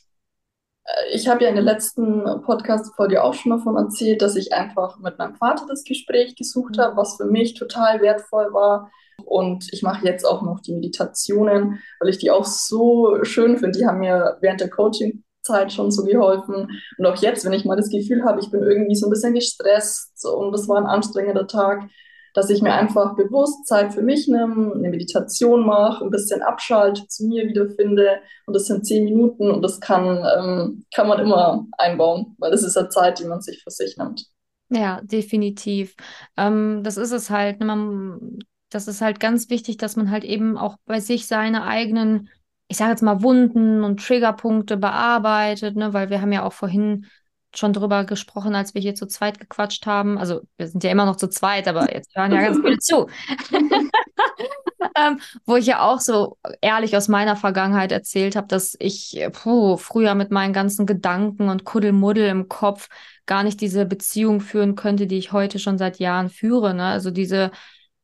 Äh, 0.85 1.15
ich 1.15 1.29
habe 1.29 1.43
ja 1.43 1.49
in 1.49 1.57
der 1.57 1.65
letzten 1.65 2.23
Podcast-Folge 2.43 3.23
auch 3.23 3.35
schon 3.35 3.51
davon 3.51 3.77
erzählt, 3.77 4.23
dass 4.23 4.37
ich 4.37 4.53
einfach 4.53 4.99
mit 4.99 5.19
meinem 5.19 5.35
Vater 5.35 5.67
das 5.69 5.83
Gespräch 5.83 6.37
gesucht 6.37 6.79
habe, 6.79 6.97
was 6.97 7.17
für 7.17 7.27
mich 7.27 7.55
total 7.55 8.01
wertvoll 8.01 8.53
war. 8.53 8.91
Und 9.25 9.73
ich 9.73 9.83
mache 9.83 10.05
jetzt 10.07 10.25
auch 10.25 10.43
noch 10.43 10.61
die 10.61 10.75
Meditationen, 10.75 11.81
weil 12.01 12.09
ich 12.09 12.19
die 12.19 12.31
auch 12.31 12.45
so 12.45 13.23
schön 13.23 13.59
finde. 13.59 13.79
Die 13.79 13.87
haben 13.87 13.99
mir 13.99 14.39
während 14.41 14.61
der 14.61 14.71
Coaching-Zeit 14.71 15.73
schon 15.73 15.91
so 15.91 16.05
geholfen. 16.05 16.69
Und 16.99 17.07
auch 17.07 17.17
jetzt, 17.17 17.45
wenn 17.45 17.53
ich 17.53 17.65
mal 17.65 17.77
das 17.77 17.91
Gefühl 17.91 18.25
habe, 18.25 18.41
ich 18.41 18.51
bin 18.51 18.63
irgendwie 18.63 18.97
so 18.97 19.07
ein 19.07 19.11
bisschen 19.11 19.35
gestresst 19.35 20.25
und 20.27 20.53
das 20.53 20.69
war 20.69 20.79
ein 20.79 20.87
anstrengender 20.87 21.47
Tag, 21.47 21.89
dass 22.35 22.51
ich 22.51 22.63
mir 22.63 22.73
einfach 22.73 23.17
bewusst 23.17 23.67
Zeit 23.67 23.93
für 23.93 24.03
mich 24.03 24.29
nehme, 24.29 24.73
eine 24.75 24.89
Meditation 24.89 25.67
mache, 25.67 26.05
ein 26.05 26.11
bisschen 26.11 26.43
abschalte, 26.43 27.07
zu 27.09 27.27
mir 27.27 27.49
wiederfinde. 27.49 28.21
Und 28.47 28.55
das 28.55 28.67
sind 28.67 28.87
zehn 28.87 29.05
Minuten 29.05 29.51
und 29.51 29.63
das 29.63 29.81
kann, 29.81 30.25
ähm, 30.39 30.85
kann 30.95 31.09
man 31.09 31.19
immer 31.19 31.67
einbauen, 31.77 32.37
weil 32.39 32.51
das 32.51 32.63
ist 32.63 32.77
ja 32.77 32.89
Zeit, 32.89 33.19
die 33.19 33.25
man 33.25 33.41
sich 33.41 33.63
für 33.63 33.71
sich 33.71 33.97
nimmt. 33.97 34.27
Ja, 34.71 35.01
definitiv. 35.03 35.97
Ähm, 36.37 36.83
das 36.85 36.97
ist 36.97 37.11
es 37.11 37.29
halt. 37.29 37.59
Ne? 37.59 37.67
Man, 37.67 38.39
das 38.71 38.89
ist 38.89 39.01
halt 39.01 39.21
ganz 39.21 39.51
wichtig, 39.51 39.77
dass 39.77 39.97
man 39.97 40.11
halt 40.11 40.25
eben 40.25 40.57
auch 40.57 40.77
bei 40.87 41.01
sich 41.01 41.27
seine 41.27 41.65
eigenen, 41.65 42.31
ich 42.69 42.77
sage 42.77 42.93
jetzt 42.93 43.03
mal, 43.03 43.23
Wunden 43.23 43.85
und 43.85 44.05
Triggerpunkte 44.05 44.77
bearbeitet, 44.77 45.77
ne? 45.77 45.93
weil 45.93 46.11
wir 46.11 46.21
haben 46.21 46.33
ja 46.33 46.45
auch 46.45 46.53
vorhin 46.53 47.07
schon 47.55 47.73
drüber 47.73 48.05
gesprochen, 48.05 48.55
als 48.55 48.75
wir 48.75 48.81
hier 48.81 48.95
zu 48.95 49.07
zweit 49.07 49.41
gequatscht 49.41 49.85
haben. 49.87 50.19
Also 50.19 50.43
wir 50.57 50.69
sind 50.69 50.85
ja 50.85 50.91
immer 50.91 51.05
noch 51.05 51.17
zu 51.17 51.29
zweit, 51.29 51.67
aber 51.67 51.93
jetzt 51.93 52.15
hören 52.15 52.33
ja 52.33 52.43
ganz 52.43 52.59
viele 52.59 52.79
zu. 52.79 53.09
ähm, 54.97 55.19
wo 55.45 55.57
ich 55.57 55.67
ja 55.67 55.83
auch 55.83 55.99
so 55.99 56.39
ehrlich 56.61 56.97
aus 56.97 57.09
meiner 57.09 57.35
Vergangenheit 57.35 57.91
erzählt 57.91 58.37
habe, 58.37 58.47
dass 58.47 58.77
ich 58.79 59.21
puh, 59.33 59.77
früher 59.77 60.15
mit 60.15 60.31
meinen 60.31 60.53
ganzen 60.53 60.87
Gedanken 60.87 61.49
und 61.49 61.65
Kuddelmuddel 61.65 62.29
im 62.29 62.49
Kopf 62.49 62.89
gar 63.27 63.43
nicht 63.43 63.61
diese 63.61 63.85
Beziehung 63.85 64.41
führen 64.41 64.77
könnte, 64.77 65.09
die 65.09 65.19
ich 65.19 65.33
heute 65.33 65.59
schon 65.59 65.77
seit 65.77 65.99
Jahren 65.99 66.31
führe. 66.31 66.73
Ne? 66.73 66.85
Also 66.85 67.11
diese 67.11 67.51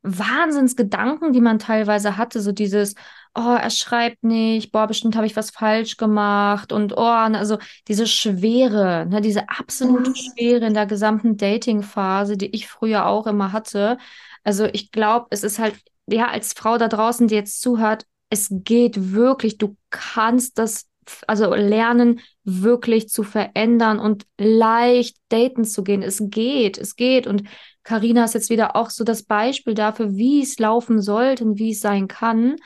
Wahnsinnsgedanken, 0.06 1.32
die 1.32 1.40
man 1.40 1.58
teilweise 1.58 2.16
hatte, 2.16 2.40
so 2.40 2.52
dieses, 2.52 2.94
oh, 3.34 3.56
er 3.60 3.70
schreibt 3.70 4.24
nicht, 4.24 4.72
boah, 4.72 4.86
bestimmt 4.86 5.16
habe 5.16 5.26
ich 5.26 5.36
was 5.36 5.50
falsch 5.50 5.96
gemacht 5.96 6.72
und 6.72 6.92
oh, 6.96 7.00
also 7.00 7.58
diese 7.88 8.06
Schwere, 8.06 9.06
ne, 9.06 9.20
diese 9.20 9.48
absolute. 9.48 10.14
Schwere 10.14 10.66
in 10.66 10.74
der 10.74 10.86
gesamten 10.86 11.36
Dating-Phase, 11.36 12.36
die 12.36 12.54
ich 12.54 12.68
früher 12.68 13.06
auch 13.06 13.26
immer 13.26 13.52
hatte. 13.52 13.98
Also 14.44 14.66
ich 14.72 14.92
glaube, 14.92 15.26
es 15.30 15.42
ist 15.42 15.58
halt, 15.58 15.74
ja, 16.06 16.28
als 16.28 16.52
Frau 16.52 16.78
da 16.78 16.88
draußen, 16.88 17.28
die 17.28 17.34
jetzt 17.34 17.60
zuhört, 17.60 18.06
es 18.30 18.48
geht 18.50 19.12
wirklich, 19.12 19.58
du 19.58 19.76
kannst 19.90 20.58
das 20.58 20.86
also 21.26 21.54
lernen, 21.54 22.20
wirklich 22.44 23.08
zu 23.08 23.22
verändern 23.22 23.98
und 23.98 24.26
leicht 24.38 25.16
daten 25.28 25.64
zu 25.64 25.82
gehen. 25.82 26.02
Es 26.02 26.22
geht, 26.24 26.78
es 26.78 26.96
geht. 26.96 27.26
Und 27.26 27.44
Karina 27.82 28.24
ist 28.24 28.34
jetzt 28.34 28.50
wieder 28.50 28.76
auch 28.76 28.90
so 28.90 29.04
das 29.04 29.22
Beispiel 29.22 29.74
dafür, 29.74 30.16
wie 30.16 30.42
es 30.42 30.58
laufen 30.58 31.00
sollte 31.00 31.44
und 31.44 31.58
wie 31.58 31.70
es 31.70 31.80
sein 31.80 32.08
kann. 32.08 32.56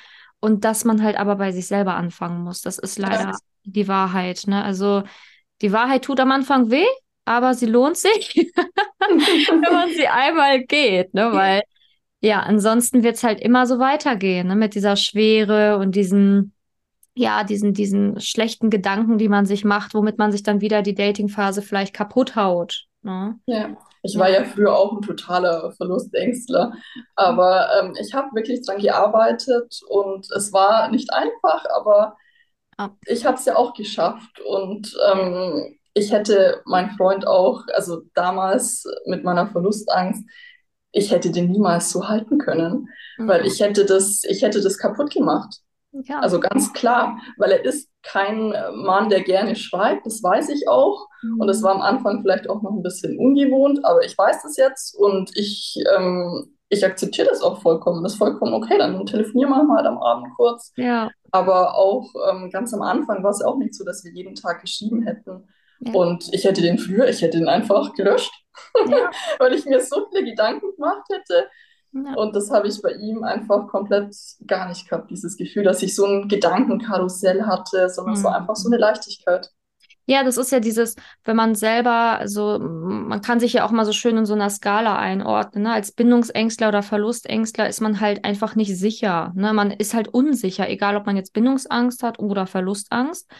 Und 0.40 0.64
dass 0.64 0.84
man 0.84 1.02
halt 1.02 1.16
aber 1.16 1.36
bei 1.36 1.52
sich 1.52 1.66
selber 1.66 1.94
anfangen 1.94 2.42
muss. 2.42 2.62
Das 2.62 2.78
ist 2.78 2.98
leider 2.98 3.30
ja. 3.30 3.36
die 3.64 3.88
Wahrheit. 3.88 4.44
Ne? 4.46 4.64
Also 4.64 5.02
die 5.60 5.72
Wahrheit 5.72 6.04
tut 6.04 6.20
am 6.20 6.32
Anfang 6.32 6.70
weh, 6.70 6.86
aber 7.24 7.54
sie 7.54 7.66
lohnt 7.66 7.96
sich, 7.96 8.34
wenn 8.98 9.72
man 9.72 9.90
sie 9.90 10.08
einmal 10.08 10.64
geht, 10.64 11.14
ne? 11.14 11.32
Weil 11.32 11.62
ja, 12.20 12.40
ansonsten 12.40 13.02
wird 13.02 13.16
es 13.16 13.22
halt 13.24 13.40
immer 13.40 13.66
so 13.66 13.78
weitergehen, 13.78 14.48
ne? 14.48 14.56
Mit 14.56 14.74
dieser 14.74 14.96
Schwere 14.96 15.78
und 15.78 15.94
diesen, 15.94 16.54
ja, 17.14 17.44
diesen, 17.44 17.74
diesen 17.74 18.20
schlechten 18.20 18.70
Gedanken, 18.70 19.18
die 19.18 19.28
man 19.28 19.46
sich 19.46 19.64
macht, 19.64 19.94
womit 19.94 20.18
man 20.18 20.32
sich 20.32 20.42
dann 20.42 20.60
wieder 20.60 20.82
die 20.82 20.94
Datingphase 20.94 21.62
vielleicht 21.62 21.94
kaputt 21.94 22.36
haut. 22.36 22.86
Ne? 23.02 23.38
Ja, 23.46 23.76
ich 24.02 24.18
war 24.18 24.30
ja 24.30 24.44
früher 24.44 24.76
auch 24.76 24.92
ein 24.92 25.02
totaler 25.02 25.72
Verlustängstler, 25.72 26.72
aber 27.16 27.68
ähm, 27.80 27.94
ich 28.00 28.14
habe 28.14 28.34
wirklich 28.34 28.64
dran 28.64 28.78
gearbeitet 28.78 29.80
und 29.88 30.26
es 30.36 30.52
war 30.52 30.90
nicht 30.90 31.12
einfach, 31.12 31.64
aber 31.74 32.16
Ah, 32.80 32.96
ich 33.04 33.26
habe 33.26 33.36
es 33.36 33.44
ja 33.44 33.56
auch 33.56 33.74
geschafft 33.74 34.40
und 34.40 34.96
ähm, 35.12 35.76
ich 35.92 36.10
hätte 36.12 36.62
meinen 36.64 36.88
Freund 36.92 37.26
auch, 37.26 37.64
also 37.74 38.00
damals 38.14 38.84
mit 39.04 39.22
meiner 39.22 39.48
Verlustangst, 39.48 40.24
ich 40.90 41.10
hätte 41.10 41.30
den 41.30 41.50
niemals 41.50 41.90
so 41.90 42.08
halten 42.08 42.38
können, 42.38 42.88
weil 43.18 43.42
mhm. 43.42 43.46
ich 43.46 43.60
hätte 43.60 43.84
das, 43.84 44.24
ich 44.24 44.40
hätte 44.40 44.62
das 44.62 44.78
kaputt 44.78 45.12
gemacht. 45.12 45.58
Ja. 45.92 46.20
Also 46.20 46.38
ganz 46.40 46.72
klar, 46.72 47.18
weil 47.36 47.50
er 47.52 47.64
ist 47.64 47.90
kein 48.02 48.54
Mann, 48.74 49.08
der 49.08 49.22
gerne 49.22 49.56
schreibt, 49.56 50.06
das 50.06 50.22
weiß 50.22 50.48
ich 50.50 50.68
auch. 50.68 51.06
Und 51.38 51.48
es 51.48 51.60
Mhm. 51.60 51.64
war 51.64 51.74
am 51.74 51.82
Anfang 51.82 52.22
vielleicht 52.22 52.48
auch 52.48 52.62
noch 52.62 52.70
ein 52.72 52.82
bisschen 52.82 53.18
ungewohnt, 53.18 53.84
aber 53.84 54.04
ich 54.04 54.16
weiß 54.16 54.42
das 54.42 54.56
jetzt 54.56 54.94
und 54.96 55.30
ich, 55.36 55.76
ähm, 55.96 56.56
ich 56.68 56.84
akzeptiere 56.86 57.28
das 57.28 57.42
auch 57.42 57.60
vollkommen. 57.60 58.02
Das 58.04 58.12
ist 58.12 58.18
vollkommen 58.18 58.54
okay, 58.54 58.78
dann 58.78 59.04
telefonieren 59.04 59.50
wir 59.50 59.74
halt 59.76 59.86
am 59.86 59.98
Abend 59.98 60.28
kurz. 60.36 60.72
Ja, 60.76 61.10
Aber 61.32 61.74
auch 61.74 62.06
ähm, 62.30 62.50
ganz 62.50 62.72
am 62.72 62.82
Anfang 62.82 63.22
war 63.24 63.30
es 63.30 63.42
auch 63.42 63.56
nicht 63.56 63.74
so, 63.74 63.84
dass 63.84 64.04
wir 64.04 64.12
jeden 64.12 64.34
Tag 64.36 64.60
geschrieben 64.62 65.02
hätten. 65.02 65.48
ja, 65.80 65.92
Und 65.92 66.32
ich 66.32 66.44
hätte 66.44 66.62
den 66.62 66.78
früher, 66.78 67.08
ich 67.08 67.20
hätte 67.22 67.38
den 67.38 67.48
einfach 67.48 67.92
gelöscht, 67.94 68.32
ja, 68.86 69.10
weil 69.38 69.54
ich 69.54 69.64
mir 69.66 69.80
so 69.80 70.06
viele 70.10 70.24
Gedanken 70.24 70.74
gemacht 70.76 71.02
hätte. 71.10 71.48
Ja. 71.92 72.16
Und 72.16 72.34
das 72.36 72.50
habe 72.50 72.68
ich 72.68 72.82
bei 72.82 72.92
ihm 72.92 73.22
einfach 73.24 73.68
komplett 73.68 74.14
gar 74.46 74.68
nicht 74.68 74.88
gehabt, 74.88 75.10
dieses 75.10 75.36
Gefühl, 75.36 75.64
dass 75.64 75.82
ich 75.82 75.94
so 75.94 76.06
ein 76.06 76.28
Gedankenkarussell 76.28 77.44
hatte, 77.46 77.88
sondern 77.90 78.14
es 78.14 78.24
war 78.24 78.36
einfach 78.36 78.56
so 78.56 78.68
Mhm. 78.68 78.74
eine 78.74 78.78
Leichtigkeit. 78.78 79.50
Ja, 80.06 80.24
das 80.24 80.36
ist 80.38 80.50
ja 80.50 80.58
dieses, 80.60 80.96
wenn 81.24 81.36
man 81.36 81.54
selber, 81.54 82.18
also 82.18 82.56
m- 82.56 83.06
man 83.08 83.20
kann 83.22 83.38
sich 83.38 83.52
ja 83.52 83.64
auch 83.64 83.70
mal 83.70 83.84
so 83.86 83.92
schön 83.92 84.16
in 84.16 84.26
so 84.26 84.34
einer 84.34 84.50
Skala 84.50 84.98
einordnen, 84.98 85.64
ne? 85.64 85.72
Als 85.72 85.92
Bindungsängstler 85.92 86.68
oder 86.68 86.82
Verlustängstler 86.82 87.68
ist 87.68 87.80
man 87.80 88.00
halt 88.00 88.24
einfach 88.24 88.56
nicht 88.56 88.76
sicher, 88.76 89.32
ne? 89.36 89.52
Man 89.52 89.70
ist 89.70 89.94
halt 89.94 90.08
unsicher, 90.08 90.68
egal 90.68 90.96
ob 90.96 91.06
man 91.06 91.16
jetzt 91.16 91.32
Bindungsangst 91.32 92.02
hat 92.02 92.18
oder 92.18 92.46
Verlustangst. 92.46 93.30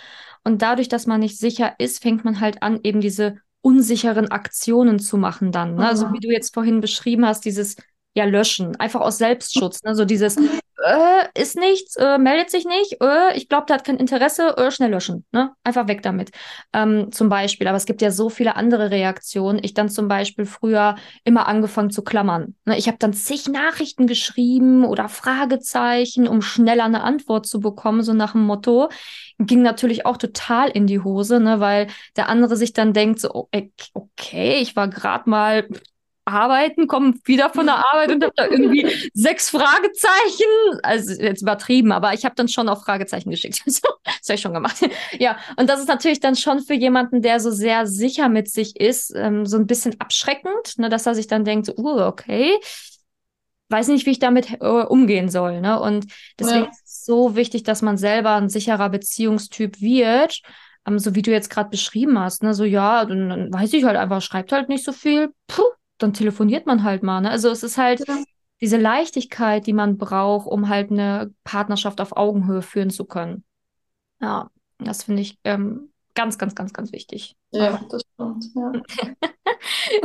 Und 0.45 0.63
dadurch, 0.63 0.89
dass 0.89 1.07
man 1.07 1.21
nicht 1.21 1.39
sicher 1.39 1.75
ist, 1.79 2.03
fängt 2.03 2.25
man 2.25 2.41
halt 2.41 2.63
an, 2.63 2.81
eben 2.85 3.01
diese 3.01 3.37
unsicheren 3.63 4.31
Aktionen 4.31 4.99
zu 5.01 5.17
machen 5.19 5.51
dann, 5.53 5.75
ne? 5.75 5.87
Also 5.89 6.13
wie 6.13 6.21
Mhm. 6.21 6.21
du 6.21 6.31
jetzt 6.31 6.55
vorhin 6.55 6.81
beschrieben 6.81 7.27
hast, 7.27 7.45
dieses 7.45 7.77
ja 8.15 8.25
löschen, 8.25 8.77
einfach 8.77 9.01
aus 9.01 9.19
Selbstschutz, 9.19 9.83
ne? 9.83 9.95
So 9.95 10.05
dieses 10.05 10.37
äh, 10.37 11.41
ist 11.41 11.57
nichts, 11.57 11.97
äh, 11.97 12.19
meldet 12.19 12.51
sich 12.51 12.65
nicht, 12.65 13.01
äh, 13.01 13.37
ich 13.37 13.49
glaube, 13.49 13.67
der 13.67 13.77
hat 13.77 13.85
kein 13.85 13.99
Interesse, 13.99 14.57
äh, 14.57 14.71
schnell 14.71 14.91
löschen, 14.91 15.25
ne? 15.33 15.53
Einfach 15.63 15.89
weg 15.89 16.03
damit 16.03 16.31
ähm, 16.73 17.13
zum 17.13 17.29
Beispiel. 17.29 17.69
Aber 17.69 17.77
es 17.77 17.87
gibt 17.87 18.03
ja 18.03 18.11
so 18.11 18.29
viele 18.31 18.57
andere 18.57 18.91
Reaktionen. 18.91 19.61
Ich 19.63 19.75
dann 19.75 19.89
zum 19.89 20.09
Beispiel 20.09 20.45
früher 20.47 20.97
immer 21.25 21.47
angefangen 21.47 21.91
zu 21.91 22.03
klammern. 22.03 22.57
Ne? 22.65 22.79
Ich 22.79 22.89
habe 22.89 22.99
dann 22.99 23.13
zig 23.13 23.49
Nachrichten 23.49 24.07
geschrieben 24.07 24.85
oder 24.85 25.09
Fragezeichen, 25.09 26.27
um 26.27 26.43
schneller 26.43 26.85
eine 26.85 27.03
Antwort 27.03 27.47
zu 27.47 27.61
bekommen, 27.61 28.03
so 28.03 28.13
nach 28.13 28.33
dem 28.33 28.43
Motto. 28.43 28.89
Ging 29.39 29.63
natürlich 29.63 30.07
auch 30.07 30.17
total 30.17 30.69
in 30.71 30.87
die 30.87 31.01
Hose, 31.01 31.41
ne? 31.41 31.61
weil 31.61 31.89
der 32.17 32.29
andere 32.29 32.57
sich 32.57 32.73
dann 32.73 32.93
denkt, 32.93 33.21
so, 33.21 33.31
oh, 33.33 33.49
okay, 33.95 34.59
ich 34.61 34.77
war 34.77 34.89
gerade 34.89 35.29
mal 35.29 35.69
arbeiten, 36.31 36.87
komme 36.87 37.15
wieder 37.25 37.51
von 37.51 37.67
der 37.67 37.77
Arbeit 37.93 38.11
und 38.13 38.25
habe 38.25 38.33
da 38.37 38.47
irgendwie 38.47 38.87
sechs 39.15 39.51
Fragezeichen. 39.51 40.81
Also 40.83 41.13
jetzt 41.21 41.43
übertrieben, 41.43 41.93
aber 41.93 42.15
ich 42.15 42.25
habe 42.25 42.35
dann 42.35 42.49
schon 42.49 42.69
auch 42.69 42.85
Fragezeichen 42.85 43.31
geschickt. 43.31 43.63
Das 44.21 44.29
habe 44.29 44.35
ich 44.35 44.41
schon 44.41 44.55
gemacht. 44.55 44.77
Ja, 45.19 45.39
und 45.57 45.69
das 45.69 45.81
ist 45.81 45.89
natürlich 45.89 46.21
dann 46.21 46.37
schon 46.37 46.61
für 46.61 46.75
jemanden, 46.75 47.23
der 47.23 47.41
so 47.41 47.51
sehr 47.51 47.87
sicher 47.87 48.29
mit 48.29 48.51
sich 48.51 48.79
ist, 48.79 49.13
ähm, 49.15 49.47
so 49.47 49.57
ein 49.57 49.67
bisschen 49.67 49.99
abschreckend, 50.01 50.79
ne, 50.79 50.89
dass 50.89 51.07
er 51.07 51.15
sich 51.15 51.27
dann 51.27 51.45
denkt, 51.45 51.67
so, 51.67 51.75
uh, 51.77 52.03
okay, 52.03 52.59
weiß 53.69 53.89
nicht, 53.89 54.07
wie 54.07 54.11
ich 54.11 54.19
damit 54.19 54.61
äh, 54.61 54.65
umgehen 54.67 55.29
soll. 55.29 55.61
Ne? 55.61 55.81
Und 55.81 56.07
deswegen 56.39 56.65
Ja, 56.65 56.71
ist 56.71 56.83
es 56.85 57.05
so 57.05 57.37
wichtig, 57.37 57.63
dass 57.63 57.83
man 57.83 57.97
selber 57.97 58.35
ein 58.35 58.49
sicherer 58.49 58.89
Beziehungstyp 58.89 59.81
wird. 59.81 60.41
Ähm, 60.87 60.99
so 60.99 61.15
wie 61.15 61.23
du 61.23 61.31
jetzt 61.31 61.51
gerade 61.51 61.71
beschrieben 61.71 62.19
hast, 62.19 62.43
ne? 62.43 62.55
So, 62.55 62.65
ja, 62.65 63.05
dann, 63.05 63.29
dann 63.29 63.53
weiß 63.53 63.73
ich 63.75 63.85
halt 63.85 63.97
einfach, 63.97 64.23
schreibt 64.23 64.53
halt 64.53 64.69
nicht 64.69 64.85
so 64.85 64.93
viel. 64.93 65.29
Puh, 65.47 65.63
dann 66.03 66.13
telefoniert 66.13 66.67
man 66.67 66.83
halt 66.83 67.03
mal. 67.03 67.21
Ne? 67.21 67.31
Also 67.31 67.51
es 67.51 67.63
ist 67.63 67.79
halt 67.79 68.07
ja, 68.07 68.23
diese 68.61 68.77
Leichtigkeit, 68.77 69.67
die 69.67 69.73
man 69.73 69.99
braucht, 69.99 70.47
um 70.47 70.69
halt 70.69 70.91
eine 70.91 71.33
Partnerschaft 71.45 72.01
auf 72.01 72.17
Augenhöhe 72.17 72.63
führen 72.63 72.91
zu 72.91 73.05
können. 73.05 73.45
Ja, 74.21 74.51
das 74.79 75.05
finde 75.05 75.23
ich 75.23 75.39
ähm, 75.45 75.91
ganz, 76.15 76.39
ganz, 76.39 76.55
ganz, 76.55 76.73
ganz 76.73 76.93
wichtig. 76.93 77.37
Ja. 77.53 77.81
das 77.89 78.03
stimmt. 78.15 78.47
Ja. 78.55 78.73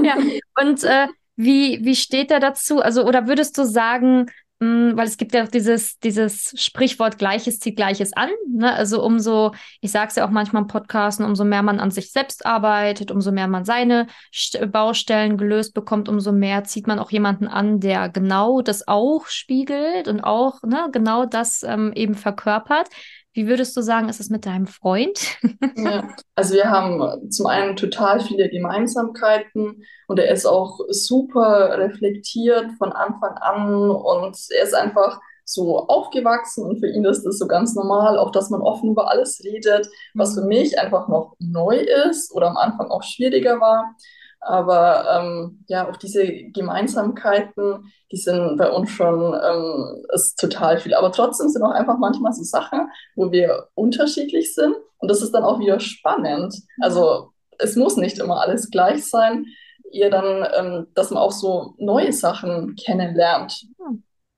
Ja, 0.04 0.18
und 0.62 0.84
äh, 0.84 1.08
wie, 1.38 1.84
wie 1.86 1.96
steht 1.96 2.30
er 2.30 2.40
dazu? 2.40 2.82
Also, 2.82 3.06
oder 3.06 3.28
würdest 3.28 3.58
du 3.58 3.66
sagen, 3.66 4.30
weil 4.60 5.06
es 5.06 5.18
gibt 5.18 5.34
ja 5.34 5.44
auch 5.44 5.50
dieses, 5.50 6.00
dieses 6.00 6.54
Sprichwort 6.56 7.18
Gleiches 7.18 7.60
zieht 7.60 7.76
Gleiches 7.76 8.14
an, 8.14 8.30
ne? 8.50 8.74
Also 8.74 9.04
umso, 9.04 9.54
ich 9.82 9.92
sage 9.92 10.08
es 10.10 10.16
ja 10.16 10.26
auch 10.26 10.32
manchmal 10.32 10.62
im 10.62 10.68
Podcast, 10.68 11.20
umso 11.20 11.44
mehr 11.44 11.62
man 11.62 11.80
an 11.80 11.92
sich 11.92 12.12
selbst 12.12 12.46
arbeitet, 12.46 13.12
umso 13.12 13.32
mehr 13.32 13.48
man 13.48 13.66
seine 13.66 14.08
St 14.34 14.72
Baustellen 14.72 15.38
gelöst 15.38 15.74
bekommt, 15.74 16.08
umso 16.08 16.32
mehr 16.32 16.64
zieht 16.64 16.88
man 16.88 17.00
auch 17.00 17.12
jemanden 17.12 17.48
an, 17.48 17.80
der 17.82 18.10
genau 18.10 18.62
das 18.62 18.88
auch 18.88 19.28
spiegelt 19.28 20.08
und 20.08 20.22
auch 20.22 20.64
ne, 20.64 20.88
genau 20.92 21.26
das 21.26 21.64
ähm, 21.64 21.92
eben 21.94 22.16
verkörpert. 22.16 22.88
Wie 23.36 23.48
würdest 23.48 23.78
du 23.78 23.82
sagen, 23.82 24.10
ist 24.10 24.20
es 24.22 24.32
mit 24.32 24.46
deinem 24.48 24.68
Freund? 24.68 25.38
Ja, 25.78 26.08
also 26.36 26.54
wir 26.54 26.70
haben 26.70 27.30
zum 27.32 27.48
einen 27.48 27.76
total 27.76 28.22
viele 28.22 28.50
Gemeinsamkeiten 28.50 29.84
und 30.08 30.20
er 30.20 30.32
ist 30.32 30.46
auch 30.46 30.80
super 30.90 31.78
reflektiert 31.78 32.72
von 32.78 32.94
Anfang 32.94 33.34
an 33.38 33.90
und 33.90 34.38
er 34.52 34.64
ist 34.64 34.74
einfach 34.74 35.20
so 35.44 35.86
aufgewachsen 35.88 36.64
und 36.66 36.80
für 36.80 36.88
ihn 36.88 37.04
ist 37.04 37.24
das 37.24 37.38
so 37.38 37.46
ganz 37.48 37.76
normal, 37.76 38.18
auch 38.18 38.32
dass 38.32 38.50
man 38.50 38.62
offen 38.62 38.92
über 38.92 39.10
alles 39.12 39.44
redet, 39.44 39.90
was 40.16 40.34
für 40.34 40.42
Mhm. 40.42 40.48
mich 40.48 40.80
einfach 40.80 41.10
noch 41.10 41.36
neu 41.40 41.76
ist 42.10 42.34
oder 42.34 42.48
am 42.50 42.58
Anfang 42.58 42.90
auch 42.90 43.04
schwieriger 43.04 43.60
war. 43.60 43.96
Aber 44.46 45.06
ähm, 45.12 45.64
ja, 45.68 45.90
auch 45.90 45.98
diese 45.98 46.24
Gemeinsamkeiten, 46.26 47.92
die 48.12 48.18
sind 48.18 48.58
bei 48.58 48.70
uns 48.70 48.92
schon, 48.92 49.34
ähm, 49.34 50.06
ist 50.14 50.40
total 50.40 50.78
viel. 50.78 50.94
Aber 50.94 51.12
trotzdem 51.12 51.50
sind 51.50 51.64
auch 51.64 51.72
einfach 51.72 51.98
manchmal 51.98 52.32
so 52.32 52.44
Sachen, 52.44 52.88
wo 53.16 53.32
wir 53.32 53.70
unterschiedlich 53.74 54.54
sind. 54.54 54.76
Und 55.00 55.10
das 55.10 55.22
ist 55.22 55.32
dann 55.34 55.44
auch 55.44 55.60
wieder 55.60 55.80
spannend. 55.80 56.56
Also 56.80 57.32
es 57.58 57.76
muss 57.76 57.98
nicht 57.98 58.20
immer 58.20 58.42
alles 58.42 58.70
gleich 58.70 59.10
sein. 59.10 59.46
Eher 59.92 60.10
dann, 60.12 60.48
ähm, 60.58 60.88
dass 60.94 61.10
man 61.10 61.22
auch 61.24 61.32
so 61.32 61.74
neue 61.78 62.14
Sachen 62.14 62.76
kennenlernt, 62.76 63.66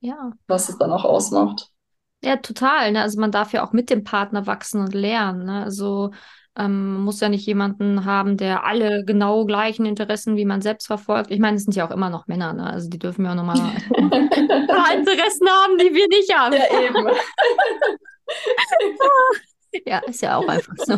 Ja. 0.00 0.32
was 0.46 0.68
es 0.68 0.78
dann 0.78 0.92
auch 0.92 1.04
ausmacht. 1.04 1.68
Ja, 2.22 2.36
total. 2.36 2.92
Ne? 2.92 3.02
Also 3.02 3.20
man 3.20 3.30
darf 3.30 3.52
ja 3.52 3.64
auch 3.66 3.72
mit 3.72 3.90
dem 3.90 4.04
Partner 4.04 4.46
wachsen 4.46 4.80
und 4.80 4.94
lernen. 4.94 5.44
Ne? 5.44 5.64
Also 5.64 6.10
ähm, 6.58 6.94
man 6.94 7.02
muss 7.02 7.20
ja 7.20 7.28
nicht 7.28 7.46
jemanden 7.46 8.04
haben, 8.04 8.36
der 8.36 8.64
alle 8.64 9.04
genau 9.04 9.44
gleichen 9.44 9.86
Interessen 9.86 10.36
wie 10.36 10.44
man 10.44 10.60
selbst 10.62 10.86
verfolgt. 10.86 11.30
Ich 11.30 11.38
meine, 11.40 11.56
es 11.56 11.64
sind 11.64 11.76
ja 11.76 11.86
auch 11.86 11.90
immer 11.90 12.10
noch 12.10 12.26
Männer, 12.26 12.52
ne? 12.52 12.68
Also 12.68 12.88
die 12.90 12.98
dürfen 12.98 13.24
ja 13.24 13.32
auch 13.32 13.36
nochmal 13.36 13.56
Interessen 13.90 15.48
haben, 15.48 15.78
die 15.78 15.94
wir 15.94 16.08
nicht 16.08 16.34
haben. 16.36 16.54
Ja, 16.54 16.80
eben. 16.80 17.08
Ja, 19.84 19.98
ist 19.98 20.22
ja 20.22 20.36
auch 20.38 20.48
einfach 20.48 20.72
so. 20.78 20.94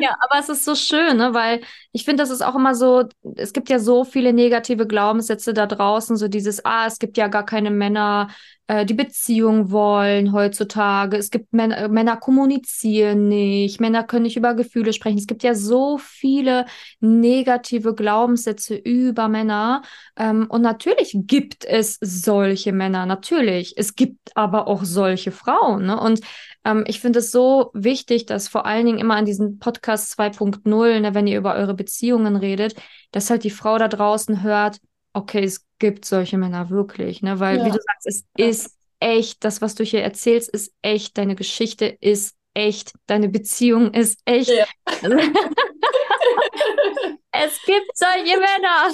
Ja, 0.00 0.16
aber 0.20 0.40
es 0.40 0.48
ist 0.48 0.64
so 0.64 0.74
schön, 0.74 1.16
ne? 1.16 1.34
Weil 1.34 1.62
ich 1.92 2.04
finde, 2.04 2.22
das 2.22 2.30
ist 2.30 2.42
auch 2.42 2.54
immer 2.54 2.74
so, 2.74 3.04
es 3.36 3.52
gibt 3.52 3.68
ja 3.68 3.78
so 3.78 4.04
viele 4.04 4.32
negative 4.32 4.86
Glaubenssätze 4.86 5.54
da 5.54 5.66
draußen, 5.66 6.16
so 6.16 6.28
dieses, 6.28 6.64
ah, 6.64 6.86
es 6.86 6.98
gibt 6.98 7.16
ja 7.16 7.28
gar 7.28 7.44
keine 7.44 7.70
Männer, 7.70 8.28
äh, 8.72 8.86
die 8.86 8.94
Beziehung 8.94 9.70
wollen 9.70 10.32
heutzutage. 10.32 11.18
Es 11.18 11.30
gibt 11.30 11.52
Männer, 11.52 11.76
äh, 11.76 11.88
Männer 11.88 12.16
kommunizieren 12.16 13.28
nicht, 13.28 13.80
Männer 13.80 14.02
können 14.02 14.22
nicht 14.22 14.38
über 14.38 14.54
Gefühle 14.54 14.94
sprechen. 14.94 15.18
Es 15.18 15.26
gibt 15.26 15.42
ja 15.42 15.54
so 15.54 15.98
viele 15.98 16.64
negative 17.00 17.94
Glaubenssätze 17.94 18.74
über 18.74 19.28
Männer. 19.28 19.82
Ähm, 20.16 20.46
und 20.48 20.62
natürlich 20.62 21.14
gibt 21.14 21.66
es 21.66 21.98
solche 22.00 22.72
Männer, 22.72 23.04
natürlich. 23.04 23.74
Es 23.76 23.94
gibt 23.94 24.34
aber 24.36 24.68
auch 24.68 24.84
solche 24.84 25.32
Frauen, 25.32 25.84
ne? 25.84 26.00
Und 26.00 26.20
ähm, 26.64 26.84
ich 26.86 27.00
finde 27.00 27.18
es 27.18 27.30
so 27.30 27.70
wichtig, 27.74 28.24
dass 28.24 28.48
vor 28.48 28.64
allen 28.64 28.86
Dingen 28.86 28.98
immer 28.98 29.16
an 29.16 29.26
diesen 29.26 29.58
Podcast 29.58 30.18
2.0, 30.18 31.00
ne, 31.00 31.14
wenn 31.14 31.26
ihr 31.26 31.36
über 31.36 31.54
eure 31.56 31.74
Beziehungen 31.74 32.36
redet, 32.36 32.74
dass 33.10 33.28
halt 33.28 33.44
die 33.44 33.50
Frau 33.50 33.76
da 33.76 33.88
draußen 33.88 34.42
hört, 34.42 34.78
okay, 35.14 35.44
es 35.44 35.66
gibt 35.78 36.04
solche 36.04 36.38
Männer 36.38 36.70
wirklich, 36.70 37.22
ne? 37.22 37.40
Weil, 37.40 37.64
wie 37.64 37.70
du 37.72 37.78
Ja, 37.78 37.80
sagst, 37.80 38.06
es 38.06 38.24
ja, 38.38 38.48
ist 38.68 38.78
echt, 39.00 39.44
das, 39.44 39.60
was 39.60 39.74
du 39.74 39.84
hier 39.84 40.02
erzählst, 40.02 40.48
ist 40.50 40.74
echt, 40.82 41.18
deine 41.18 41.34
Geschichte 41.36 41.86
ist 41.86 42.36
echt, 42.54 42.94
deine 43.06 43.28
Beziehung 43.28 43.92
ist 43.94 44.20
echt. 44.26 44.58
ja. 44.58 44.66
Es 47.32 47.62
gibt 47.64 47.96
solche 47.96 48.36
Männer. 48.38 48.92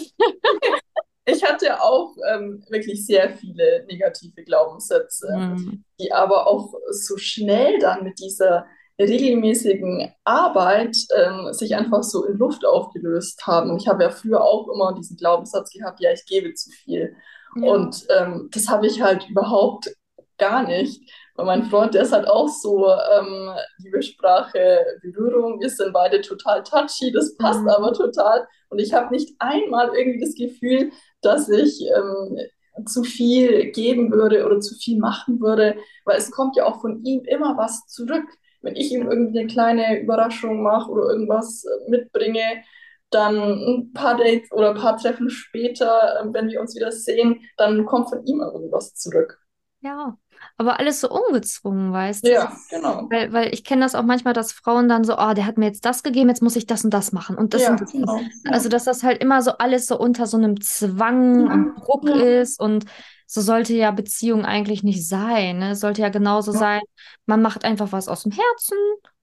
Ich 1.27 1.45
hatte 1.45 1.83
auch 1.83 2.17
ähm, 2.33 2.65
wirklich 2.71 3.05
sehr 3.07 3.31
viele 3.37 3.85
negative 3.87 4.43
Glaubenssätze, 4.45 5.27
Hm. 5.29 5.83
die 6.01 6.13
aber 6.13 6.47
auch 6.47 6.75
so 6.91 7.17
schnell 7.19 7.79
dann 7.81 8.05
mit 8.05 8.19
dieser 8.21 8.67
regelmäßigen 8.99 10.13
Arbeit 10.25 10.97
ähm, 11.17 11.53
sich 11.53 11.77
einfach 11.77 12.03
so 12.03 12.25
in 12.25 12.37
Luft 12.37 12.67
aufgelöst 12.67 13.47
haben. 13.47 13.77
Ich 13.77 13.87
habe 13.87 14.03
ja 14.03 14.11
früher 14.11 14.43
auch 14.43 14.69
immer 14.69 14.95
diesen 14.95 15.17
Glaubenssatz 15.17 15.71
gehabt, 15.73 16.01
ja, 16.01 16.13
ich 16.13 16.27
gebe 16.27 16.55
zu 16.55 16.71
viel. 16.71 17.15
Ja. 17.57 17.73
Und 17.73 18.07
ähm, 18.17 18.49
das 18.53 18.69
habe 18.69 18.87
ich 18.87 19.01
halt 19.01 19.29
überhaupt 19.29 19.91
gar 20.39 20.67
nicht. 20.67 21.01
Und 21.37 21.47
mein 21.47 21.65
Freund, 21.65 21.95
der 21.95 22.03
ist 22.03 22.13
halt 22.13 22.27
auch 22.27 22.49
so, 22.49 22.89
ähm, 22.89 23.51
Liebessprache, 23.79 24.85
Berührung, 25.03 25.61
wir 25.61 25.71
sind 25.71 25.93
beide 25.93 26.21
total 26.21 26.63
touchy, 26.65 27.13
das 27.13 27.37
passt 27.37 27.61
mhm. 27.61 27.69
aber 27.69 27.93
total. 27.93 28.47
Und 28.71 28.81
ich 28.81 28.93
habe 28.93 29.15
nicht 29.15 29.35
einmal 29.39 29.95
irgendwie 29.95 30.21
das 30.21 30.35
Gefühl, 30.35 30.91
dass 31.23 31.49
ich 31.49 31.81
ähm, 31.95 32.39
zu 32.87 33.05
viel 33.05 33.71
geben 33.73 34.11
würde 34.11 34.45
oder 34.47 34.61
zu 34.61 34.75
viel 34.75 34.99
machen 34.99 35.41
würde, 35.41 35.77
weil 36.05 36.19
es 36.19 36.31
kommt 36.31 36.57
ja 36.57 36.67
auch 36.67 36.81
von 36.81 37.05
ihm 37.05 37.23
immer 37.25 37.57
was 37.57 37.87
zurück. 37.87 38.27
Wenn 38.61 38.77
ich 38.77 38.93
ihm 38.93 39.09
irgendwie 39.09 39.41
eine 39.41 39.49
kleine 39.49 40.01
Überraschung 40.01 40.63
mache 40.63 40.91
oder 40.91 41.11
irgendwas 41.11 41.65
äh, 41.65 41.91
mitbringe, 41.91 42.63
dann 43.11 43.37
ein 43.37 43.93
paar 43.93 44.17
Dates 44.17 44.53
oder 44.53 44.71
ein 44.71 44.81
paar 44.81 44.97
Treffen 44.97 45.31
später, 45.31 46.21
ähm, 46.21 46.35
wenn 46.35 46.49
wir 46.49 46.61
uns 46.61 46.75
wieder 46.75 46.93
sehen, 46.93 47.41
dann 47.57 47.87
kommt 47.87 48.11
von 48.11 48.25
ihm 48.25 48.41
irgendwas 48.41 48.95
zurück. 48.95 49.41
Ja, 49.81 50.17
aber 50.57 50.81
alles 50.81 51.01
so 51.01 51.09
ungezwungen, 51.09 51.93
weißt 51.93 52.27
du? 52.27 52.33
Ja, 52.33 52.53
genau. 52.69 53.07
Weil, 53.11 53.33
weil 53.33 53.55
ich 53.55 53.65
kenne 53.65 53.83
das 53.83 53.95
auch 53.95 54.03
manchmal, 54.03 54.35
dass 54.35 54.53
Frauen 54.53 54.89
dann 54.89 55.05
so, 55.05 55.17
oh, 55.17 55.35
der 55.35 55.47
hat 55.47 55.57
mir 55.57 55.67
jetzt 55.67 55.85
das 55.85 56.03
gegeben, 56.03 56.29
jetzt 56.29 56.43
muss 56.43 56.57
ich 56.57 56.67
das 56.67 56.85
und 56.85 56.93
das 56.93 57.13
machen 57.13 57.37
und 57.37 57.55
das 57.55 57.63
ja, 57.63 57.71
und 57.71 57.81
das. 57.81 57.93
Genau. 57.93 58.21
Also, 58.51 58.69
dass 58.69 58.85
das 58.85 59.05
halt 59.05 59.23
immer 59.23 59.41
so 59.41 59.53
alles 59.53 59.87
so 59.87 59.99
unter 59.99 60.27
so 60.27 60.37
einem 60.37 60.61
Zwang 60.61 61.47
ja. 61.47 61.53
und 61.53 61.75
Druck 61.77 62.09
ja. 62.09 62.17
ist 62.17 62.61
und 62.61 62.87
so 63.29 63.43
sollte 63.43 63.75
ja 63.75 63.91
Beziehung 63.91 64.47
eigentlich 64.47 64.83
nicht 64.83 65.07
sein. 65.07 65.59
Ne? 65.59 65.73
Es 65.73 65.81
sollte 65.81 66.01
ja 66.01 66.09
genauso 66.09 66.51
sein, 66.51 66.81
man 67.27 67.43
macht 67.43 67.65
einfach 67.65 67.93
was 67.93 68.09
aus 68.09 68.23
dem 68.23 68.33
Herzen 68.33 68.79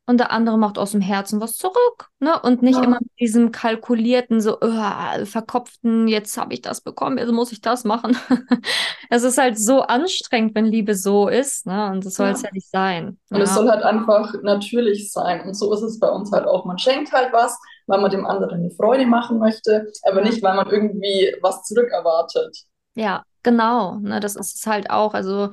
und 0.05 0.19
der 0.19 0.31
andere 0.31 0.59
macht 0.59 0.77
aus 0.77 0.91
dem 0.91 1.01
Herzen 1.01 1.41
was 1.41 1.57
zurück. 1.57 2.09
Ne? 2.19 2.39
Und 2.39 2.62
nicht 2.62 2.77
ja. 2.77 2.83
immer 2.83 3.00
mit 3.00 3.19
diesem 3.19 3.51
kalkulierten, 3.51 4.41
so 4.41 4.59
uh, 4.62 5.25
verkopften, 5.25 6.07
jetzt 6.07 6.38
habe 6.38 6.53
ich 6.53 6.62
das 6.62 6.81
bekommen, 6.81 7.17
jetzt 7.17 7.31
muss 7.31 7.51
ich 7.51 7.62
das 7.62 7.83
machen. 7.83 8.15
es 9.09 9.24
ist 9.24 9.39
halt 9.39 9.57
so 9.57 9.81
anstrengend, 9.81 10.53
wenn 10.53 10.65
Liebe 10.65 10.93
so 10.93 11.27
ist. 11.27 11.65
Ne? 11.65 11.89
Und 11.89 12.05
das 12.05 12.13
soll 12.13 12.29
es 12.29 12.43
ja. 12.43 12.50
ja. 12.50 12.53
nicht 12.53 12.69
sein. 12.69 13.17
Und 13.31 13.38
ja. 13.38 13.43
es 13.43 13.55
soll 13.55 13.67
halt 13.67 13.83
einfach 13.83 14.35
natürlich 14.43 15.12
sein. 15.12 15.41
Und 15.47 15.55
so 15.55 15.74
ist 15.74 15.81
es 15.81 16.00
bei 16.00 16.09
uns 16.09 16.31
halt 16.31 16.45
auch. 16.45 16.65
Man 16.65 16.77
schenkt 16.77 17.12
halt 17.12 17.33
was, 17.33 17.57
weil 17.88 18.00
man 18.00 18.12
dem 18.12 18.27
anderen 18.27 18.59
eine 18.59 18.69
Freude 18.69 19.07
machen 19.07 19.39
möchte, 19.39 19.91
aber 20.03 20.21
nicht, 20.21 20.43
weil 20.43 20.55
man 20.55 20.69
irgendwie 20.69 21.35
was 21.41 21.63
zurückerwartet. 21.63 22.55
Ja, 22.93 23.24
genau. 23.45 23.99
Ne? 23.99 24.19
Das 24.19 24.35
ist 24.35 24.55
es 24.55 24.67
halt 24.67 24.89
auch. 24.89 25.13
Also 25.13 25.51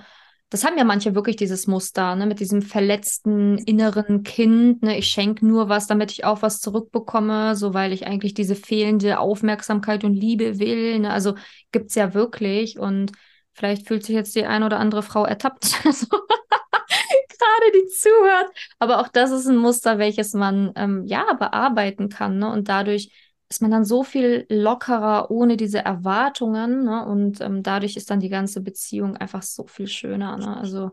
das 0.50 0.64
haben 0.64 0.76
ja 0.76 0.84
manche 0.84 1.14
wirklich 1.14 1.36
dieses 1.36 1.66
Muster, 1.66 2.14
ne, 2.14 2.26
mit 2.26 2.40
diesem 2.40 2.60
verletzten 2.60 3.56
inneren 3.58 4.22
Kind, 4.22 4.82
ne, 4.82 4.98
ich 4.98 5.06
schenke 5.06 5.46
nur 5.46 5.70
was, 5.70 5.86
damit 5.86 6.10
ich 6.10 6.26
auch 6.26 6.42
was 6.42 6.60
zurückbekomme, 6.60 7.56
so 7.56 7.72
weil 7.72 7.92
ich 7.92 8.06
eigentlich 8.06 8.34
diese 8.34 8.54
fehlende 8.54 9.18
Aufmerksamkeit 9.18 10.04
und 10.04 10.12
Liebe 10.12 10.58
will, 10.58 10.98
ne, 10.98 11.10
also 11.10 11.36
gibt's 11.70 11.94
ja 11.94 12.12
wirklich 12.12 12.78
und 12.78 13.12
vielleicht 13.54 13.86
fühlt 13.88 14.04
sich 14.04 14.14
jetzt 14.14 14.34
die 14.36 14.44
eine 14.44 14.66
oder 14.66 14.78
andere 14.78 15.02
Frau 15.02 15.24
ertappt, 15.24 15.72
gerade 15.84 17.72
die 17.74 17.86
zuhört, 17.88 18.50
aber 18.78 19.00
auch 19.00 19.08
das 19.08 19.30
ist 19.30 19.46
ein 19.46 19.56
Muster, 19.56 19.96
welches 19.98 20.34
man, 20.34 20.72
ähm, 20.76 21.04
ja, 21.06 21.32
bearbeiten 21.32 22.10
kann, 22.10 22.38
ne, 22.38 22.52
und 22.52 22.68
dadurch 22.68 23.10
ist 23.52 23.60
man 23.60 23.70
dann 23.70 23.84
so 23.84 24.02
viel 24.02 24.46
lockerer 24.48 25.30
ohne 25.30 25.58
diese 25.58 25.78
Erwartungen. 25.78 26.84
Ne? 26.84 27.04
Und 27.04 27.42
ähm, 27.42 27.62
dadurch 27.62 27.98
ist 27.98 28.10
dann 28.10 28.18
die 28.18 28.30
ganze 28.30 28.62
Beziehung 28.62 29.18
einfach 29.18 29.42
so 29.42 29.66
viel 29.66 29.88
schöner. 29.88 30.38
Ne? 30.38 30.56
Also, 30.56 30.92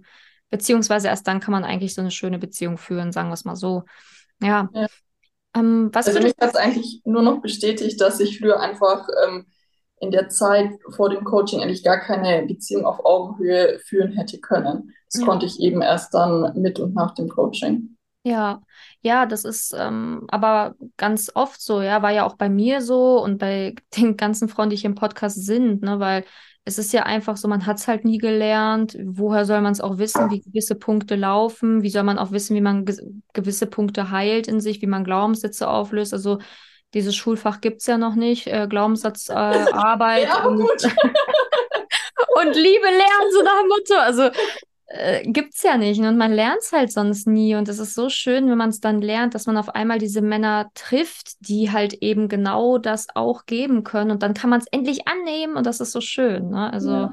beziehungsweise 0.50 1.08
erst 1.08 1.25
dann 1.25 1.39
kann 1.39 1.54
man 1.54 1.63
eigentlich 1.63 1.96
so 1.96 2.01
eine 2.01 2.12
schöne 2.12 2.38
Beziehung 2.38 2.78
führen, 2.78 3.13
sagen 3.13 3.30
wir 3.30 3.36
es 3.36 3.46
mal 3.46 3.56
so. 3.56 3.84
Ja. 4.42 4.68
ja. 4.74 4.88
Ähm, 5.56 5.89
was 5.94 6.08
also 6.08 6.20
mich 6.20 6.34
hat 6.39 6.50
es 6.50 6.56
eigentlich 6.58 7.01
nur 7.06 7.22
noch 7.22 7.42
bestätigt, 7.42 8.01
dass 8.01 8.20
ich 8.20 8.39
früher 8.39 8.60
einfach 8.60 9.08
ähm, 9.25 9.46
in 10.01 10.12
der 10.12 10.28
Zeit 10.28 10.72
vor 10.89 11.10
dem 11.10 11.24
Coaching 11.24 11.62
eigentlich 11.62 11.84
gar 11.84 12.00
keine 12.00 12.46
Beziehung 12.46 12.86
auf 12.86 13.06
Augenhöhe 13.06 13.80
führen 13.86 14.12
hätte 14.12 14.38
können. 14.39 14.94
Das 15.10 15.22
ja. 15.22 15.25
konnte 15.25 15.46
ich 15.46 15.62
eben 15.62 15.82
erst 15.82 16.13
dann 16.13 16.60
mit 16.60 16.78
und 16.78 16.94
nach 16.94 17.13
dem 17.13 17.30
Coaching. 17.30 17.96
Ja, 18.24 18.62
ja, 19.02 19.26
das 19.26 19.46
ist 19.46 19.74
ähm, 19.78 20.26
aber 20.28 20.76
ganz 20.98 21.32
oft 21.36 21.62
so, 21.62 21.82
ja, 21.82 22.02
war 22.02 22.12
ja 22.12 22.26
auch 22.26 22.36
bei 22.36 22.50
mir 22.50 22.82
so 22.82 23.24
und 23.24 23.38
bei 23.38 23.76
den 23.98 24.17
ganzen 24.17 24.50
Frauen, 24.50 24.70
die 24.70 24.76
hier 24.76 24.89
im 24.89 24.96
Podcast 24.96 25.46
sind, 25.46 25.82
ne, 25.82 26.00
weil 26.00 26.26
es 26.65 26.78
ist 26.78 26.91
ja 26.93 27.04
einfach 27.04 27.38
so, 27.38 27.48
man 27.48 27.65
hat 27.65 27.78
es 27.78 27.88
halt 27.88 28.06
nie 28.06 28.17
gelernt. 28.20 28.96
Woher 29.04 29.46
soll 29.46 29.62
man 29.62 29.72
es 29.72 29.82
auch 29.82 29.98
wissen, 29.98 30.30
wie 30.30 30.41
gewisse 30.41 30.76
Punkte 30.76 31.15
laufen? 31.15 31.82
Wie 31.82 31.89
soll 31.89 32.04
man 32.04 32.20
auch 32.20 32.32
wissen, 32.32 32.56
wie 32.56 32.62
man 32.62 32.86
ge 32.86 32.96
gewisse 33.34 33.65
Punkte 33.65 34.12
heilt 34.12 34.48
in 34.48 34.60
sich, 34.60 34.82
wie 34.82 34.88
man 34.88 35.04
Glaubenssätze 35.04 35.67
auflöst? 35.67 36.13
Also 36.13 36.39
dieses 36.93 37.15
Schulfach 37.15 37.62
gibt 37.62 37.82
es 37.82 37.88
ja 37.88 37.98
noch 37.98 38.13
nicht, 38.15 38.48
äh, 38.48 38.67
Glaubenssatzarbeit 38.67 40.24
äh, 40.24 40.28
ja, 40.28 40.46
und, 40.46 40.60
und 40.62 42.56
Liebe 42.56 42.86
lernen, 42.86 43.32
so 43.32 43.41
nach 43.41 43.60
dem 43.62 43.67
Motto. 43.70 43.96
Also 43.96 44.30
äh, 44.89 45.23
gibt's 45.23 45.63
ja 45.63 45.78
nicht. 45.78 45.99
Und 45.99 46.17
man 46.17 46.34
lernt 46.34 46.60
es 46.62 46.71
halt 46.71 46.91
sonst 46.91 47.28
nie. 47.28 47.56
Und 47.56 47.69
es 47.69 47.80
ist 47.80 47.93
so 47.93 48.10
schön, 48.10 48.49
wenn 48.49 48.58
man 48.58 48.69
es 48.69 48.80
dann 48.80 49.02
lernt, 49.02 49.36
dass 49.36 49.45
man 49.45 49.58
auf 49.58 49.69
einmal 49.69 49.99
diese 49.99 50.21
Männer 50.21 50.69
trifft, 50.73 51.34
die 51.47 51.71
halt 51.71 51.93
eben 51.93 52.28
genau 52.28 52.78
das 52.78 53.08
auch 53.13 53.45
geben 53.45 53.84
können. 53.84 54.12
Und 54.12 54.23
dann 54.23 54.34
kann 54.34 54.49
man 54.49 54.60
es 54.60 54.67
endlich 54.71 55.08
annehmen 55.08 55.56
und 55.56 55.65
das 55.65 55.80
ist 55.80 55.91
so 55.91 56.02
schön. 56.02 56.49
Ne? 56.49 56.73
Also 56.73 56.91
ja, 56.91 57.12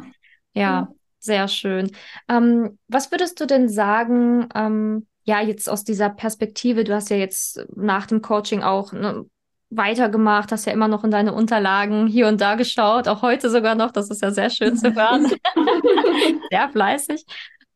ja 0.54 0.88
sehr 1.18 1.48
schön. 1.48 1.90
Ähm, 2.28 2.78
was 2.88 3.10
würdest 3.10 3.40
du 3.40 3.46
denn 3.46 3.68
sagen, 3.68 4.48
ähm, 4.54 5.06
ja, 5.24 5.40
jetzt 5.40 5.68
aus 5.68 5.84
dieser 5.84 6.08
Perspektive, 6.08 6.84
du 6.84 6.94
hast 6.94 7.10
ja 7.10 7.16
jetzt 7.16 7.66
nach 7.74 8.06
dem 8.06 8.22
Coaching 8.22 8.62
auch 8.62 8.92
ne, 8.92 9.26
weitergemacht, 9.70 10.52
hast 10.52 10.66
ja 10.66 10.72
immer 10.72 10.88
noch 10.88 11.02
in 11.04 11.10
deine 11.10 11.34
Unterlagen 11.34 12.06
hier 12.06 12.28
und 12.28 12.40
da 12.40 12.54
geschaut, 12.54 13.08
auch 13.08 13.22
heute 13.22 13.50
sogar 13.50 13.74
noch, 13.74 13.90
das 13.90 14.08
ist 14.08 14.22
ja 14.22 14.30
sehr 14.30 14.50
schön 14.50 14.76
zu 14.76 14.94
hören. 14.94 15.26
sehr 16.50 16.68
fleißig. 16.70 17.24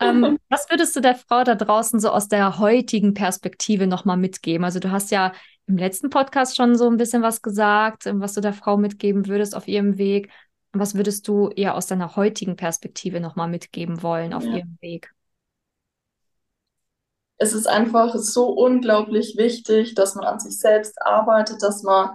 Ähm, 0.01 0.39
was 0.49 0.69
würdest 0.71 0.97
du 0.97 1.01
der 1.01 1.15
Frau 1.15 1.45
da 1.45 1.55
draußen 1.55 2.01
so 2.01 2.11
aus 2.11 2.29
der 2.29 2.59
heutigen 2.59 3.15
Perspektive 3.15 3.87
nochmal 3.87 4.17
mitgeben? 4.17 4.65
Also 4.65 4.81
du 4.81 4.91
hast 4.91 5.11
ja 5.11 5.33
im 5.67 5.77
letzten 5.77 6.11
Podcast 6.11 6.57
schon 6.57 6.77
so 6.77 6.89
ein 6.89 6.97
bisschen 6.97 7.23
was 7.23 7.43
gesagt, 7.43 8.07
ähm, 8.07 8.21
was 8.21 8.35
du 8.35 8.41
der 8.41 8.53
Frau 8.53 8.77
mitgeben 8.77 9.29
würdest 9.29 9.55
auf 9.55 9.69
ihrem 9.69 9.99
Weg. 9.99 10.31
Was 10.73 10.95
würdest 10.95 11.27
du 11.29 11.51
ihr 11.51 11.75
aus 11.75 11.87
deiner 11.87 12.17
heutigen 12.17 12.57
Perspektive 12.57 13.21
nochmal 13.21 13.49
mitgeben 13.49 14.03
wollen 14.03 14.33
auf 14.33 14.45
ja. 14.45 14.59
ihrem 14.59 14.79
Weg? 14.81 15.13
Es 17.39 17.55
ist 17.55 17.67
einfach 17.67 18.15
so 18.17 18.49
unglaublich 18.51 19.37
wichtig, 19.37 19.95
dass 19.95 20.15
man 20.15 20.27
an 20.27 20.41
sich 20.41 20.59
selbst 20.59 21.01
arbeitet, 21.01 21.63
dass 21.63 21.83
man 21.83 22.11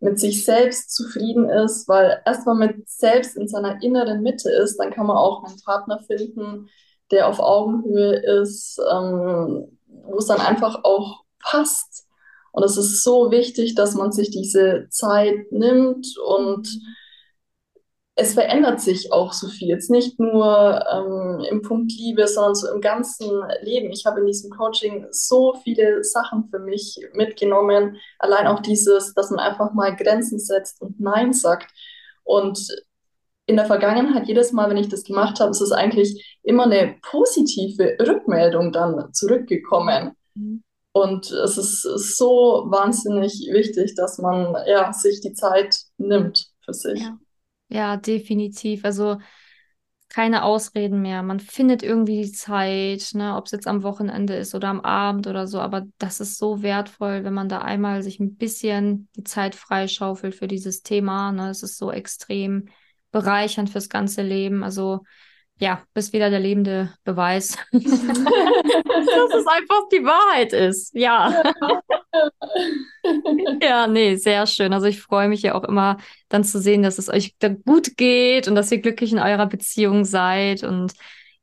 mit 0.00 0.20
sich 0.20 0.44
selbst 0.44 0.94
zufrieden 0.94 1.48
ist, 1.48 1.88
weil 1.88 2.20
erst 2.24 2.46
mal 2.46 2.54
mit 2.54 2.88
selbst 2.88 3.36
in 3.36 3.48
seiner 3.48 3.82
inneren 3.82 4.22
Mitte 4.22 4.50
ist, 4.50 4.76
dann 4.76 4.90
kann 4.90 5.06
man 5.06 5.16
auch 5.16 5.42
einen 5.44 5.60
Partner 5.62 5.98
finden, 6.06 6.68
der 7.10 7.28
auf 7.28 7.40
Augenhöhe 7.40 8.16
ist, 8.42 8.80
ähm, 8.92 9.78
wo 9.86 10.18
es 10.18 10.26
dann 10.26 10.40
einfach 10.40 10.84
auch 10.84 11.24
passt. 11.40 12.06
Und 12.52 12.64
es 12.64 12.76
ist 12.76 13.02
so 13.04 13.30
wichtig, 13.30 13.74
dass 13.74 13.94
man 13.94 14.12
sich 14.12 14.30
diese 14.30 14.88
Zeit 14.90 15.52
nimmt 15.52 16.06
und 16.18 16.68
es 18.20 18.34
verändert 18.34 18.80
sich 18.80 19.12
auch 19.12 19.32
so 19.32 19.46
viel. 19.46 19.68
Jetzt 19.68 19.90
nicht 19.90 20.18
nur 20.18 20.84
ähm, 20.92 21.44
im 21.48 21.62
Punkt 21.62 21.92
Liebe, 21.92 22.26
sondern 22.26 22.56
so 22.56 22.68
im 22.68 22.80
ganzen 22.80 23.30
Leben. 23.62 23.92
Ich 23.92 24.06
habe 24.06 24.18
in 24.18 24.26
diesem 24.26 24.50
Coaching 24.50 25.06
so 25.12 25.54
viele 25.62 26.02
Sachen 26.02 26.48
für 26.50 26.58
mich 26.58 26.98
mitgenommen. 27.12 27.96
Allein 28.18 28.48
auch 28.48 28.58
dieses, 28.58 29.14
dass 29.14 29.30
man 29.30 29.38
einfach 29.38 29.72
mal 29.72 29.94
Grenzen 29.94 30.40
setzt 30.40 30.82
und 30.82 30.98
Nein 30.98 31.32
sagt. 31.32 31.72
Und 32.24 32.58
in 33.48 33.56
der 33.56 33.64
Vergangenheit, 33.64 34.28
jedes 34.28 34.52
Mal, 34.52 34.68
wenn 34.68 34.76
ich 34.76 34.90
das 34.90 35.04
gemacht 35.04 35.40
habe, 35.40 35.50
ist 35.50 35.62
es 35.62 35.72
eigentlich 35.72 36.38
immer 36.42 36.64
eine 36.64 36.96
positive 37.00 37.96
Rückmeldung 37.98 38.72
dann 38.72 39.12
zurückgekommen. 39.14 40.12
Mhm. 40.34 40.62
Und 40.92 41.30
es 41.30 41.56
ist 41.56 41.82
so 42.18 42.66
wahnsinnig 42.68 43.48
wichtig, 43.50 43.94
dass 43.94 44.18
man 44.18 44.54
ja, 44.66 44.92
sich 44.92 45.22
die 45.22 45.32
Zeit 45.32 45.80
nimmt 45.96 46.50
für 46.62 46.74
sich. 46.74 47.00
Ja, 47.00 47.18
ja 47.70 47.96
definitiv. 47.96 48.84
Also 48.84 49.16
keine 50.10 50.44
Ausreden 50.44 51.00
mehr. 51.00 51.22
Man 51.22 51.40
findet 51.40 51.82
irgendwie 51.82 52.24
die 52.24 52.32
Zeit, 52.32 53.10
ne, 53.14 53.34
ob 53.36 53.46
es 53.46 53.52
jetzt 53.52 53.66
am 53.66 53.82
Wochenende 53.82 54.34
ist 54.34 54.54
oder 54.54 54.68
am 54.68 54.80
Abend 54.80 55.26
oder 55.26 55.46
so. 55.46 55.58
Aber 55.60 55.86
das 55.96 56.20
ist 56.20 56.36
so 56.36 56.62
wertvoll, 56.62 57.24
wenn 57.24 57.34
man 57.34 57.48
da 57.48 57.60
einmal 57.60 58.02
sich 58.02 58.20
ein 58.20 58.36
bisschen 58.36 59.08
die 59.16 59.24
Zeit 59.24 59.54
freischaufelt 59.54 60.34
für 60.34 60.48
dieses 60.48 60.82
Thema. 60.82 61.32
Ne. 61.32 61.48
Es 61.48 61.62
ist 61.62 61.78
so 61.78 61.90
extrem 61.90 62.68
bereichernd 63.10 63.70
fürs 63.70 63.88
ganze 63.88 64.22
Leben. 64.22 64.62
Also 64.62 65.02
ja, 65.60 65.82
bist 65.92 66.12
wieder 66.12 66.30
der 66.30 66.38
lebende 66.40 66.92
Beweis, 67.04 67.56
dass 67.72 67.82
es 67.82 69.46
einfach 69.46 69.88
die 69.92 70.04
Wahrheit 70.04 70.52
ist. 70.52 70.94
Ja. 70.94 71.42
ja, 73.60 73.86
nee, 73.88 74.14
sehr 74.16 74.46
schön. 74.46 74.72
Also 74.72 74.86
ich 74.86 75.00
freue 75.00 75.28
mich 75.28 75.42
ja 75.42 75.54
auch 75.54 75.64
immer 75.64 75.98
dann 76.28 76.44
zu 76.44 76.60
sehen, 76.60 76.82
dass 76.82 76.98
es 76.98 77.08
euch 77.08 77.34
gut 77.64 77.96
geht 77.96 78.46
und 78.46 78.54
dass 78.54 78.70
ihr 78.70 78.80
glücklich 78.80 79.12
in 79.12 79.18
eurer 79.18 79.46
Beziehung 79.46 80.04
seid 80.04 80.62
und 80.62 80.92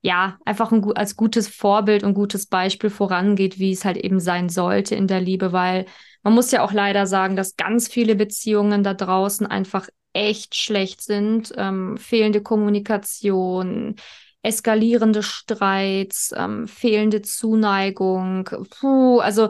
ja, 0.01 0.37
einfach 0.45 0.71
ein, 0.71 0.85
als 0.95 1.15
gutes 1.15 1.47
Vorbild 1.47 2.03
und 2.03 2.13
gutes 2.13 2.45
Beispiel 2.45 2.91
vorangeht, 2.91 3.59
wie 3.59 3.71
es 3.71 3.83
halt 3.85 3.97
eben 3.97 4.19
sein 4.19 4.49
sollte 4.49 4.95
in 4.95 5.07
der 5.07 5.19
Liebe, 5.19 5.51
weil 5.51 5.85
man 6.21 6.33
muss 6.33 6.51
ja 6.51 6.63
auch 6.63 6.73
leider 6.73 7.07
sagen, 7.07 7.35
dass 7.35 7.55
ganz 7.55 7.87
viele 7.87 8.15
Beziehungen 8.15 8.83
da 8.83 8.93
draußen 8.93 9.47
einfach 9.47 9.89
echt 10.15 10.55
schlecht 10.55 11.01
sind. 11.01 11.53
Ähm, 11.57 11.97
fehlende 11.97 12.41
Kommunikation, 12.41 13.95
eskalierende 14.41 15.21
Streits, 15.21 16.33
ähm, 16.35 16.67
fehlende 16.67 17.21
Zuneigung. 17.21 18.49
Puh, 18.79 19.19
also 19.19 19.49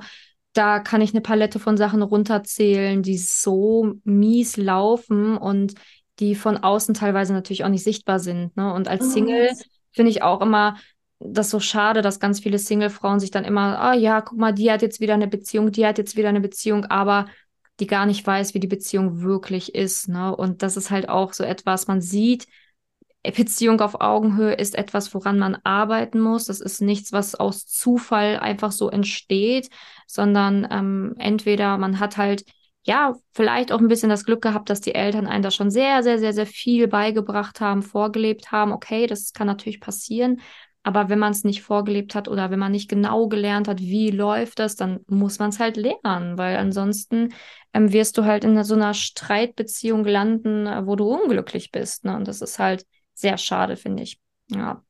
da 0.54 0.80
kann 0.80 1.02
ich 1.02 1.12
eine 1.12 1.22
Palette 1.22 1.60
von 1.60 1.78
Sachen 1.78 2.02
runterzählen, 2.02 3.04
die 3.04 3.18
so 3.18 3.94
mies 4.04 4.58
laufen 4.58 5.38
und 5.38 5.76
die 6.20 6.34
von 6.34 6.58
außen 6.58 6.96
teilweise 6.96 7.34
natürlich 7.34 7.64
auch 7.64 7.70
nicht 7.70 7.84
sichtbar 7.84 8.20
sind. 8.20 8.56
Ne? 8.56 8.74
Und 8.74 8.88
als 8.88 9.12
Single 9.12 9.52
finde 9.92 10.12
ich 10.12 10.24
auch 10.24 10.42
immer 10.42 10.78
das 11.20 11.50
so 11.50 11.60
schade, 11.60 12.02
dass 12.02 12.20
ganz 12.20 12.40
viele 12.40 12.58
Single-Frauen 12.58 13.20
sich 13.20 13.32
dann 13.32 13.44
immer, 13.44 13.80
ah 13.80 13.92
oh, 13.92 13.98
ja, 13.98 14.22
guck 14.22 14.38
mal, 14.38 14.54
die 14.54 14.72
hat 14.72 14.82
jetzt 14.82 15.00
wieder 15.00 15.14
eine 15.14 15.28
Beziehung, 15.28 15.72
die 15.72 15.86
hat 15.86 15.98
jetzt 15.98 16.16
wieder 16.16 16.30
eine 16.30 16.42
Beziehung, 16.42 16.86
aber 16.86 17.28
die 17.80 17.88
gar 17.88 18.06
nicht 18.06 18.26
weiß, 18.26 18.54
wie 18.54 18.60
die 18.60 18.68
Beziehung 18.68 19.22
wirklich 19.22 19.76
ist. 19.76 20.08
Ne? 20.08 20.36
Und 20.36 20.64
das 20.64 20.78
ist 20.78 20.92
halt 20.92 21.10
auch 21.10 21.34
so 21.34 21.44
etwas, 21.44 21.88
man 21.88 22.02
sieht, 22.02 22.48
Beziehung 23.32 23.82
auf 23.82 24.02
Augenhöhe 24.02 24.54
ist 24.54 24.76
etwas, 24.76 25.14
woran 25.14 25.40
man 25.40 25.58
arbeiten 25.64 26.20
muss. 26.20 26.46
Das 26.46 26.62
ist 26.62 26.82
nichts, 26.82 27.12
was 27.12 27.34
aus 27.34 27.66
Zufall 27.66 28.38
einfach 28.38 28.72
so 28.72 28.90
entsteht, 28.90 29.70
sondern 30.06 30.68
ähm, 30.70 31.16
entweder 31.18 31.78
man 31.78 32.00
hat 32.00 32.18
halt 32.18 32.46
ja, 32.88 33.16
vielleicht 33.34 33.72
auch 33.72 33.80
ein 33.80 33.88
bisschen 33.88 34.10
das 34.10 34.26
Glück 34.26 34.44
gehabt, 34.44 34.70
dass 34.70 34.80
die 34.80 34.94
Eltern 34.94 35.26
einen 35.26 35.42
da 35.42 35.50
schon 35.50 35.72
sehr, 35.72 36.04
sehr, 36.04 36.20
sehr, 36.20 36.34
sehr 36.34 36.46
viel 36.46 36.88
beigebracht 36.88 37.60
haben, 37.60 37.82
vorgelebt 37.82 38.52
haben. 38.52 38.72
Okay, 38.72 39.08
das 39.08 39.34
kann 39.34 39.48
natürlich 39.48 39.80
passieren. 39.80 40.40
Aber 40.84 41.10
wenn 41.10 41.18
man 41.18 41.32
es 41.32 41.44
nicht 41.44 41.64
vorgelebt 41.64 42.14
hat 42.14 42.28
oder 42.28 42.52
wenn 42.52 42.60
man 42.60 42.72
nicht 42.72 42.88
genau 42.88 43.28
gelernt 43.28 43.68
hat, 43.68 43.80
wie 43.80 44.12
läuft 44.12 44.60
das, 44.60 44.76
dann 44.76 45.00
muss 45.08 45.40
man 45.40 45.50
es 45.50 45.60
halt 45.60 45.78
lernen, 45.78 46.38
weil 46.38 46.58
ansonsten 46.58 47.34
ähm, 47.76 47.92
wirst 47.92 48.18
du 48.18 48.24
halt 48.24 48.46
in 48.46 48.64
so 48.64 48.74
einer 48.74 48.94
Streitbeziehung 48.94 50.06
landen, 50.06 50.66
äh, 50.66 50.88
wo 50.88 50.96
du 50.96 51.08
unglücklich 51.10 51.72
bist. 51.72 52.06
Ne? 52.06 52.16
Und 52.16 52.28
das 52.28 52.42
ist 52.42 52.58
halt 52.58 52.86
sehr 53.14 53.38
schade, 53.38 53.76
finde 53.76 54.04
ich. 54.04 54.20
Ja. 54.50 54.82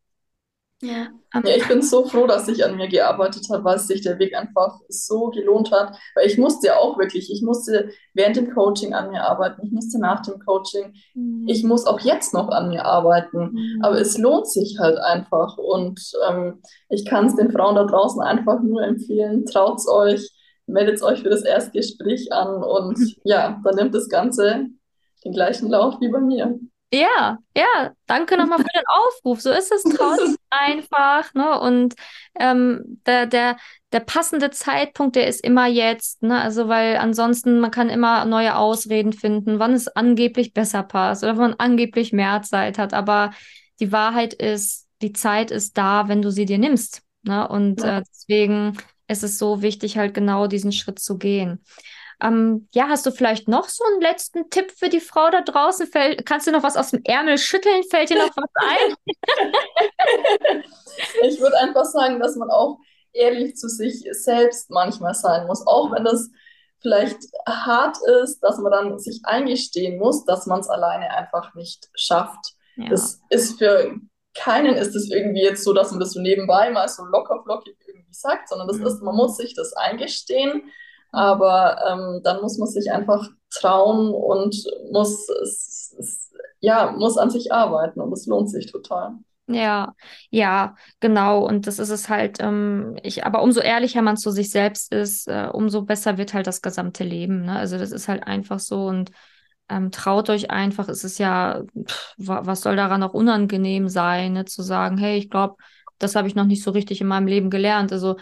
Ja. 0.82 1.08
Ähm, 1.34 1.42
ja, 1.46 1.56
ich 1.56 1.68
bin 1.68 1.82
so 1.82 2.06
froh, 2.06 2.28
dass 2.28 2.48
ich 2.48 2.64
an 2.64 2.76
mir 2.76 2.88
gearbeitet 2.88 3.48
habe, 3.50 3.64
weil 3.64 3.80
sich 3.80 4.02
der 4.02 4.20
Weg 4.20 4.36
einfach 4.36 4.82
so 4.88 5.32
gelohnt 5.32 5.72
hat. 5.72 5.98
Weil 6.14 6.28
ich 6.28 6.38
musste 6.38 6.68
ja 6.68 6.78
auch 6.78 7.00
wirklich, 7.00 7.32
ich 7.32 7.42
musste 7.42 7.90
während 8.14 8.36
dem 8.36 8.54
Coaching 8.54 8.94
an 8.94 9.10
mir 9.10 9.24
arbeiten, 9.24 9.66
ich 9.66 9.72
musste 9.72 10.00
nach 10.00 10.22
dem 10.22 10.38
Coaching, 10.46 10.94
mhm. 11.16 11.48
ich 11.48 11.64
muss 11.64 11.88
auch 11.88 12.02
jetzt 12.02 12.36
noch 12.36 12.50
an 12.50 12.70
mir 12.70 12.86
arbeiten. 12.86 13.54
Mhm. 13.54 13.82
Aber 13.82 14.00
es 14.00 14.20
lohnt 14.20 14.48
sich 14.48 14.78
halt 14.78 15.00
einfach. 15.00 15.58
Und 15.58 16.00
ähm, 16.30 16.62
ich 16.90 17.06
kann 17.06 17.26
es 17.26 17.36
den 17.36 17.52
Frauen 17.52 17.74
da 17.74 17.86
draußen 17.86 18.22
einfach 18.22 18.62
nur 18.62 18.84
empfehlen, 18.84 19.46
traut 19.48 19.80
es 19.80 19.88
euch, 19.88 20.30
meldet 20.68 21.02
euch 21.02 21.22
für 21.22 21.30
das 21.30 21.44
Erstgespräch 21.44 22.32
an 22.32 22.64
und 22.64 22.98
mhm. 22.98 23.14
ja, 23.24 23.62
dann 23.64 23.76
nimmt 23.76 23.96
das 23.96 24.10
Ganze 24.10 24.68
den 25.24 25.34
gleichen 25.34 25.70
Lauf 25.70 26.00
wie 26.00 26.10
bei 26.10 26.20
mir. 26.20 26.60
Ja, 26.94 27.40
ja, 27.58 27.92
danke 28.06 28.38
nochmal 28.38 28.60
für 28.60 28.64
den 28.74 28.84
Aufruf. 28.88 29.42
So 29.42 29.52
ist 29.52 29.72
es 29.72 29.84
trotzdem 29.98 30.38
einfach, 30.50 31.34
ne? 31.34 31.60
Und 31.60 31.96
ähm, 32.40 33.02
der, 33.06 33.26
der, 33.26 33.58
der 33.92 34.00
passende 34.00 34.52
Zeitpunkt, 34.52 35.16
der 35.16 35.28
ist 35.28 35.44
immer 35.44 35.68
jetzt, 35.68 36.22
ne? 36.24 36.40
Also, 36.40 36.70
weil 36.70 36.98
ansonsten, 36.98 37.60
man 37.60 37.72
kann 37.72 37.90
immer 37.90 38.24
neue 38.26 38.56
Ausreden 38.56 39.14
finden, 39.14 39.60
wann 39.60 39.74
es 39.74 39.88
angeblich 39.88 40.54
besser 40.54 40.84
passt 40.84 41.24
oder 41.24 41.34
wann 41.34 41.52
man 41.52 41.60
angeblich 41.60 42.14
mehr 42.14 42.42
Zeit 42.44 42.78
hat. 42.78 42.94
Aber 42.94 43.32
die 43.80 43.92
Wahrheit 43.92 44.34
ist, 44.34 44.88
die 45.02 45.12
Zeit 45.12 45.52
ist 45.52 45.78
da, 45.78 46.08
wenn 46.08 46.22
du 46.22 46.32
sie 46.32 46.46
dir 46.46 46.60
nimmst. 46.60 47.02
Ne? 47.24 47.48
Und 47.48 47.82
ja. 47.82 47.98
äh, 47.98 48.04
deswegen 48.10 48.78
ist 49.08 49.24
es 49.24 49.38
so 49.38 49.62
wichtig, 49.62 49.98
halt 49.98 50.14
genau 50.14 50.48
diesen 50.48 50.72
Schritt 50.72 51.00
zu 51.00 51.18
gehen. 51.18 51.64
Ähm, 52.22 52.70
ja, 52.74 52.88
hast 52.88 53.06
du 53.06 53.12
vielleicht 53.12 53.48
noch 53.48 53.68
so 53.68 53.84
einen 53.84 54.02
letzten 54.02 54.50
Tipp 54.50 54.72
für 54.72 54.90
die 54.90 55.02
Frau 55.02 55.30
da 55.30 55.42
draußen? 55.42 55.88
Fäll 55.88 56.16
kannst 56.18 56.48
du 56.48 56.52
noch 56.52 56.64
was 56.64 56.78
aus 56.78 56.92
dem 56.92 57.02
Ärmel 57.04 57.38
schütteln? 57.38 57.84
Fällt 57.90 58.10
dir 58.10 58.18
noch 58.18 58.36
was 58.36 58.50
ein? 58.56 58.96
ich 61.24 61.42
würde 61.42 61.58
einfach 61.58 61.86
sagen, 61.86 62.20
dass 62.20 62.36
man 62.36 62.50
auch 62.50 62.80
ehrlich 63.12 63.56
zu 63.56 63.68
sich 63.68 64.08
selbst 64.12 64.70
manchmal 64.70 65.14
sein 65.14 65.48
muss, 65.48 65.66
auch 65.66 65.92
wenn 65.92 66.04
das 66.04 66.30
vielleicht 66.80 67.18
hart 67.48 67.98
ist, 68.22 68.40
dass 68.42 68.58
man 68.60 68.72
dann 68.72 69.00
sich 69.00 69.22
eingestehen 69.24 69.98
muss, 69.98 70.26
dass 70.26 70.46
man 70.46 70.60
es 70.60 70.70
alleine 70.70 71.10
einfach 71.12 71.56
nicht 71.56 71.90
schafft. 71.96 72.54
Ja. 72.76 72.90
Das 72.90 73.22
ist 73.30 73.58
für 73.58 73.96
keinen 74.36 74.76
ist 74.76 74.96
es 74.96 75.10
irgendwie 75.10 75.42
jetzt 75.42 75.64
so, 75.64 75.74
dass 75.74 75.92
man 75.92 76.00
das 76.00 76.12
so 76.12 76.20
nebenbei 76.20 76.70
mal 76.70 76.88
so 76.90 77.06
locker 77.06 77.42
flockig 77.44 77.78
irgendwie 78.16 78.38
sagt, 78.38 78.50
sondern 78.50 78.68
das 78.68 78.78
mhm. 78.78 78.88
ist, 78.88 79.02
man 79.02 79.16
muss 79.16 79.38
sich 79.38 79.54
das 79.56 79.74
eingestehen 79.74 80.64
aber 81.16 81.78
ähm, 81.90 82.22
dann 82.24 82.42
muss 82.42 82.58
man 82.58 82.68
sich 82.68 82.92
einfach 82.92 83.30
trauen 83.50 84.14
und 84.14 84.54
muss, 84.92 85.30
es, 85.30 85.96
es, 85.98 86.34
ja, 86.60 86.92
muss 86.92 87.18
an 87.18 87.30
sich 87.30 87.54
arbeiten 87.54 88.02
und 88.02 88.12
es 88.12 88.26
lohnt 88.26 88.50
sich 88.50 88.70
total. 88.70 89.14
Ja, 89.48 89.94
ja, 90.30 90.76
genau. 91.00 91.46
Und 91.46 91.68
das 91.68 91.80
ist 91.80 91.90
es 91.90 92.10
halt, 92.10 92.40
ähm, 92.42 92.98
ich, 93.02 93.26
aber 93.26 93.44
umso 93.44 93.62
ehrlicher 93.62 94.02
man 94.02 94.18
zu 94.18 94.30
sich 94.30 94.52
selbst 94.52 94.92
ist, 94.92 95.30
äh, 95.30 95.48
umso 95.54 95.84
besser 95.84 96.18
wird 96.18 96.34
halt 96.34 96.48
das 96.48 96.62
gesamte 96.62 97.06
Leben. 97.06 97.46
Ne? 97.46 97.58
Also 97.58 97.78
das 97.78 97.94
ist 97.94 98.10
halt 98.10 98.28
einfach 98.28 98.60
so 98.60 98.88
und 98.88 99.12
ähm, 99.70 99.92
traut 99.92 100.30
euch 100.30 100.52
einfach, 100.52 100.90
es 100.90 101.06
ist 101.06 101.18
ja, 101.18 101.64
pff, 101.88 102.14
was 102.18 102.60
soll 102.60 102.76
daran 102.76 103.04
auch 103.04 103.14
unangenehm 103.14 103.88
sein, 103.88 104.34
ne? 104.34 104.44
zu 104.44 104.64
sagen, 104.64 104.98
hey, 104.98 105.18
ich 105.18 105.30
glaube, 105.30 105.56
das 106.00 106.16
habe 106.16 106.28
ich 106.28 106.36
noch 106.36 106.46
nicht 106.46 106.64
so 106.64 106.72
richtig 106.72 107.02
in 107.02 107.08
meinem 107.08 107.28
Leben 107.28 107.50
gelernt. 107.50 107.92
Also 107.92 108.18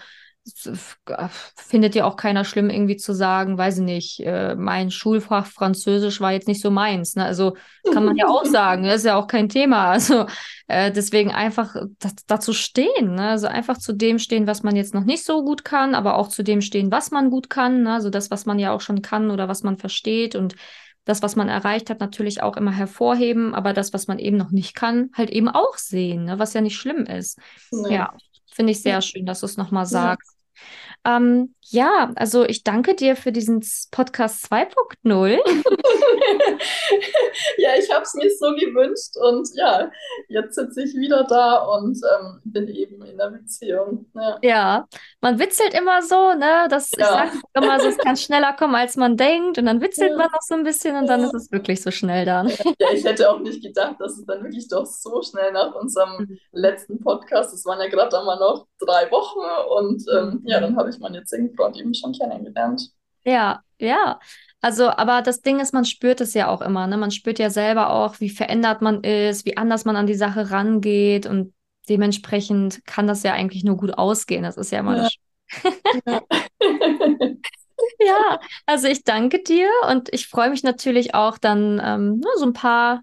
findet 1.55 1.95
ja 1.95 2.03
auch 2.05 2.17
keiner 2.17 2.43
schlimm, 2.43 2.69
irgendwie 2.69 2.97
zu 2.97 3.13
sagen, 3.13 3.57
weiß 3.57 3.77
ich 3.77 3.83
nicht, 3.83 4.19
äh, 4.19 4.55
mein 4.55 4.91
Schulfach 4.91 5.45
Französisch 5.45 6.19
war 6.19 6.33
jetzt 6.33 6.49
nicht 6.49 6.62
so 6.62 6.69
meins. 6.69 7.15
Ne? 7.15 7.23
Also 7.23 7.55
kann 7.93 8.03
man 8.03 8.17
ja 8.17 8.27
auch 8.27 8.43
sagen, 8.45 8.83
das 8.83 8.89
ne? 8.89 8.95
ist 8.95 9.05
ja 9.05 9.15
auch 9.15 9.27
kein 9.27 9.49
Thema. 9.49 9.91
Also 10.03 10.25
äh, 10.67 10.91
deswegen 10.91 11.31
einfach 11.31 11.75
dazu 12.27 12.51
stehen, 12.51 13.15
ne? 13.15 13.29
also 13.29 13.47
einfach 13.47 13.77
zu 13.77 13.93
dem 13.93 14.19
stehen, 14.19 14.47
was 14.47 14.63
man 14.63 14.75
jetzt 14.75 14.93
noch 14.93 15.03
nicht 15.03 15.23
so 15.23 15.43
gut 15.43 15.63
kann, 15.63 15.95
aber 15.95 16.17
auch 16.17 16.27
zu 16.27 16.43
dem 16.43 16.62
stehen, 16.62 16.91
was 16.91 17.12
man 17.12 17.29
gut 17.29 17.49
kann. 17.49 17.83
Ne? 17.83 17.93
Also 17.93 18.09
das, 18.09 18.31
was 18.31 18.45
man 18.45 18.59
ja 18.59 18.73
auch 18.73 18.81
schon 18.81 19.01
kann 19.01 19.31
oder 19.31 19.47
was 19.47 19.63
man 19.63 19.77
versteht 19.77 20.36
und 20.36 20.55
das, 21.05 21.21
was 21.21 21.35
man 21.35 21.49
erreicht 21.49 21.89
hat, 21.89 21.99
natürlich 21.99 22.41
auch 22.41 22.57
immer 22.57 22.71
hervorheben, 22.71 23.53
aber 23.53 23.73
das, 23.73 23.93
was 23.93 24.07
man 24.07 24.19
eben 24.19 24.37
noch 24.37 24.51
nicht 24.51 24.75
kann, 24.75 25.11
halt 25.15 25.29
eben 25.29 25.49
auch 25.49 25.77
sehen, 25.77 26.25
ne? 26.25 26.39
was 26.39 26.53
ja 26.53 26.61
nicht 26.61 26.77
schlimm 26.77 27.05
ist. 27.05 27.39
Nee. 27.71 27.95
Ja. 27.95 28.13
Finde 28.51 28.71
ich 28.71 28.81
sehr 28.81 29.01
schön, 29.01 29.25
dass 29.25 29.39
du 29.39 29.47
es 29.47 29.57
nochmal 29.57 29.85
sagst. 29.85 30.37
Ja. 30.55 30.63
Ähm, 31.05 31.53
ja, 31.65 32.11
also 32.15 32.43
ich 32.45 32.63
danke 32.63 32.95
dir 32.95 33.15
für 33.15 33.31
diesen 33.31 33.63
Podcast 33.91 34.51
2.0. 34.51 35.37
ja, 37.57 37.69
ich 37.77 37.91
habe 37.91 38.03
es 38.03 38.13
mir 38.13 38.29
so 38.37 38.53
gewünscht 38.55 39.15
und 39.17 39.47
ja, 39.55 39.89
jetzt 40.27 40.55
sitze 40.55 40.83
ich 40.83 40.93
wieder 40.95 41.23
da 41.23 41.63
und 41.63 41.97
ähm, 41.97 42.41
bin 42.43 42.67
eben 42.67 43.01
in 43.03 43.17
der 43.17 43.29
Beziehung. 43.29 44.05
Ja. 44.13 44.37
ja. 44.41 44.87
man 45.21 45.39
witzelt 45.39 45.73
immer 45.73 46.01
so, 46.01 46.33
ne? 46.33 46.67
Das, 46.69 46.91
ja. 46.97 47.25
Ich 47.25 47.31
sage 47.31 47.31
immer 47.53 47.79
so, 47.79 47.87
es 47.87 47.97
kann 47.97 48.17
schneller 48.17 48.53
kommen, 48.53 48.75
als 48.75 48.95
man 48.97 49.17
denkt 49.17 49.57
und 49.57 49.65
dann 49.65 49.81
witzelt 49.81 50.11
ja. 50.11 50.17
man 50.17 50.31
noch 50.31 50.41
so 50.41 50.55
ein 50.55 50.63
bisschen 50.63 50.95
und 50.95 51.07
dann 51.07 51.21
ist 51.23 51.33
es 51.33 51.51
wirklich 51.51 51.81
so 51.81 51.91
schnell 51.91 52.25
dann. 52.25 52.49
Ja, 52.79 52.91
ich 52.93 53.03
hätte 53.03 53.29
auch 53.29 53.39
nicht 53.39 53.63
gedacht, 53.63 53.95
dass 53.99 54.17
es 54.17 54.25
dann 54.25 54.43
wirklich 54.43 54.67
doch 54.67 54.85
so 54.85 55.21
schnell 55.21 55.51
nach 55.51 55.73
unserem 55.75 56.17
mhm. 56.17 56.39
letzten 56.51 56.99
Podcast, 56.99 57.53
es 57.53 57.65
waren 57.65 57.79
ja 57.79 57.87
gerade 57.87 58.17
einmal 58.17 58.39
noch 58.39 58.67
drei 58.79 59.09
Wochen 59.11 59.39
und 59.79 60.03
ähm, 60.13 60.41
ja, 60.45 60.59
dann 60.59 60.75
habe 60.75 60.89
ich 60.89 60.92
meine 60.99 61.19
jetzigen 61.19 61.53
Freund 61.56 61.77
eben 61.77 61.93
schon 61.93 62.13
kennengelernt. 62.13 62.89
Ja, 63.23 63.62
ja. 63.79 64.19
Also, 64.62 64.89
aber 64.89 65.21
das 65.21 65.41
Ding 65.41 65.60
ist, 65.60 65.73
man 65.73 65.86
spürt 65.86 66.21
es 66.21 66.34
ja 66.34 66.47
auch 66.47 66.62
immer, 66.62 66.88
ne? 66.88 66.97
Man 66.97 67.12
spürt 67.12 67.38
ja 67.39 67.49
selber 67.49 67.89
auch, 67.89 68.19
wie 68.19 68.29
verändert 68.29 68.82
man 68.82 69.03
ist, 69.03 69.45
wie 69.45 69.58
anders 69.58 69.84
man 69.84 69.95
an 69.95 70.08
die 70.08 70.13
Sache 70.13 70.51
rangeht 70.51 71.25
und 71.25 71.53
dementsprechend 71.89 72.86
kann 72.86 73.08
das 73.08 73.23
ja 73.23 73.34
eigentlich 73.34 73.63
nur 73.63 73.77
gut 73.77 73.97
ausgehen. 73.97 74.43
Das 74.43 74.58
ist 74.58 74.71
ja 74.71 74.79
immer 74.79 74.95
ja. 74.95 75.03
das. 75.03 75.17
ja, 77.99 78.39
also 78.65 78.88
ich 78.88 79.03
danke 79.03 79.43
dir 79.43 79.69
und 79.89 80.08
ich 80.13 80.27
freue 80.27 80.49
mich 80.49 80.63
natürlich 80.63 81.13
auch 81.13 81.38
dann 81.38 81.82
ähm, 81.84 82.21
so 82.38 82.45
ein 82.45 82.53
paar 82.53 83.01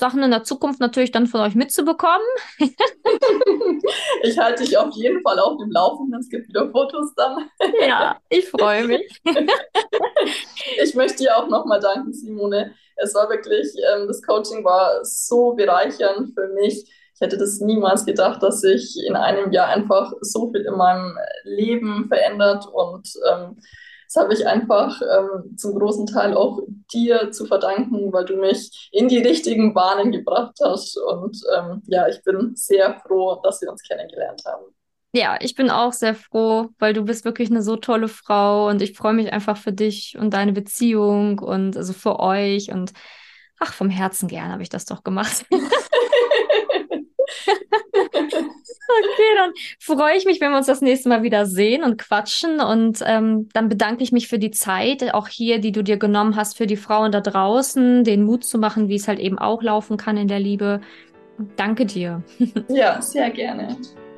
Sachen 0.00 0.22
in 0.22 0.30
der 0.30 0.42
Zukunft 0.42 0.80
natürlich 0.80 1.12
dann 1.12 1.26
von 1.26 1.40
euch 1.40 1.54
mitzubekommen. 1.54 2.26
ich 4.22 4.38
halte 4.38 4.64
dich 4.64 4.76
auf 4.76 4.94
jeden 4.94 5.22
Fall 5.22 5.38
auf 5.38 5.58
dem 5.58 5.70
Laufenden. 5.70 6.18
Es 6.18 6.28
gibt 6.28 6.48
wieder 6.48 6.68
Fotos 6.70 7.14
dann. 7.14 7.48
ja, 7.86 8.18
ich 8.28 8.48
freue 8.48 8.86
mich. 8.86 9.22
ich 10.82 10.94
möchte 10.94 11.18
dir 11.18 11.36
auch 11.36 11.48
nochmal 11.48 11.80
danken, 11.80 12.12
Simone. 12.12 12.74
Es 12.96 13.14
war 13.14 13.28
wirklich, 13.30 13.68
ähm, 13.94 14.08
das 14.08 14.22
Coaching 14.22 14.64
war 14.64 15.04
so 15.04 15.52
bereichernd 15.52 16.34
für 16.34 16.48
mich. 16.48 16.90
Ich 17.14 17.20
hätte 17.20 17.36
das 17.36 17.60
niemals 17.60 18.06
gedacht, 18.06 18.42
dass 18.42 18.62
sich 18.62 18.96
in 19.06 19.14
einem 19.14 19.52
Jahr 19.52 19.68
einfach 19.68 20.12
so 20.22 20.50
viel 20.50 20.62
in 20.62 20.74
meinem 20.74 21.18
Leben 21.44 22.08
verändert 22.08 22.66
und 22.72 23.12
ähm, 23.30 23.58
Das 24.12 24.24
habe 24.24 24.34
ich 24.34 24.44
einfach 24.44 25.00
ähm, 25.02 25.56
zum 25.56 25.78
großen 25.78 26.06
Teil 26.06 26.34
auch 26.34 26.60
dir 26.92 27.30
zu 27.30 27.46
verdanken, 27.46 28.12
weil 28.12 28.24
du 28.24 28.36
mich 28.36 28.90
in 28.90 29.06
die 29.06 29.18
richtigen 29.18 29.72
Bahnen 29.72 30.10
gebracht 30.10 30.58
hast. 30.64 30.96
Und 30.96 31.40
ähm, 31.56 31.82
ja, 31.86 32.08
ich 32.08 32.20
bin 32.24 32.52
sehr 32.56 32.98
froh, 33.06 33.40
dass 33.44 33.62
wir 33.62 33.70
uns 33.70 33.82
kennengelernt 33.82 34.42
haben. 34.44 34.64
Ja, 35.12 35.38
ich 35.40 35.54
bin 35.54 35.70
auch 35.70 35.92
sehr 35.92 36.16
froh, 36.16 36.70
weil 36.78 36.92
du 36.92 37.04
bist 37.04 37.24
wirklich 37.24 37.50
eine 37.50 37.62
so 37.62 37.76
tolle 37.76 38.08
Frau 38.08 38.68
und 38.68 38.82
ich 38.82 38.96
freue 38.96 39.12
mich 39.12 39.32
einfach 39.32 39.56
für 39.56 39.72
dich 39.72 40.16
und 40.18 40.34
deine 40.34 40.52
Beziehung 40.52 41.38
und 41.38 41.76
also 41.76 41.92
für 41.92 42.18
euch 42.18 42.72
und 42.72 42.92
ach, 43.60 43.72
vom 43.72 43.90
Herzen 43.90 44.28
gern 44.28 44.50
habe 44.50 44.62
ich 44.62 44.68
das 44.68 44.86
doch 44.86 45.04
gemacht. 45.04 45.44
Okay, 48.98 49.36
dann 49.36 49.52
freue 49.78 50.16
ich 50.16 50.24
mich, 50.24 50.40
wenn 50.40 50.50
wir 50.50 50.58
uns 50.58 50.66
das 50.66 50.80
nächste 50.80 51.08
Mal 51.08 51.22
wieder 51.22 51.46
sehen 51.46 51.82
und 51.84 51.98
quatschen. 51.98 52.60
Und 52.60 53.02
ähm, 53.06 53.48
dann 53.52 53.68
bedanke 53.68 54.02
ich 54.02 54.12
mich 54.12 54.28
für 54.28 54.38
die 54.38 54.50
Zeit, 54.50 55.14
auch 55.14 55.28
hier, 55.28 55.58
die 55.58 55.72
du 55.72 55.82
dir 55.82 55.96
genommen 55.96 56.36
hast, 56.36 56.56
für 56.56 56.66
die 56.66 56.76
Frauen 56.76 57.12
da 57.12 57.20
draußen, 57.20 58.04
den 58.04 58.24
Mut 58.24 58.44
zu 58.44 58.58
machen, 58.58 58.88
wie 58.88 58.96
es 58.96 59.08
halt 59.08 59.18
eben 59.18 59.38
auch 59.38 59.62
laufen 59.62 59.96
kann 59.96 60.16
in 60.16 60.28
der 60.28 60.40
Liebe. 60.40 60.80
Danke 61.56 61.86
dir. 61.86 62.22
Ja, 62.68 63.00
sehr 63.00 63.30
gerne. 63.30 63.76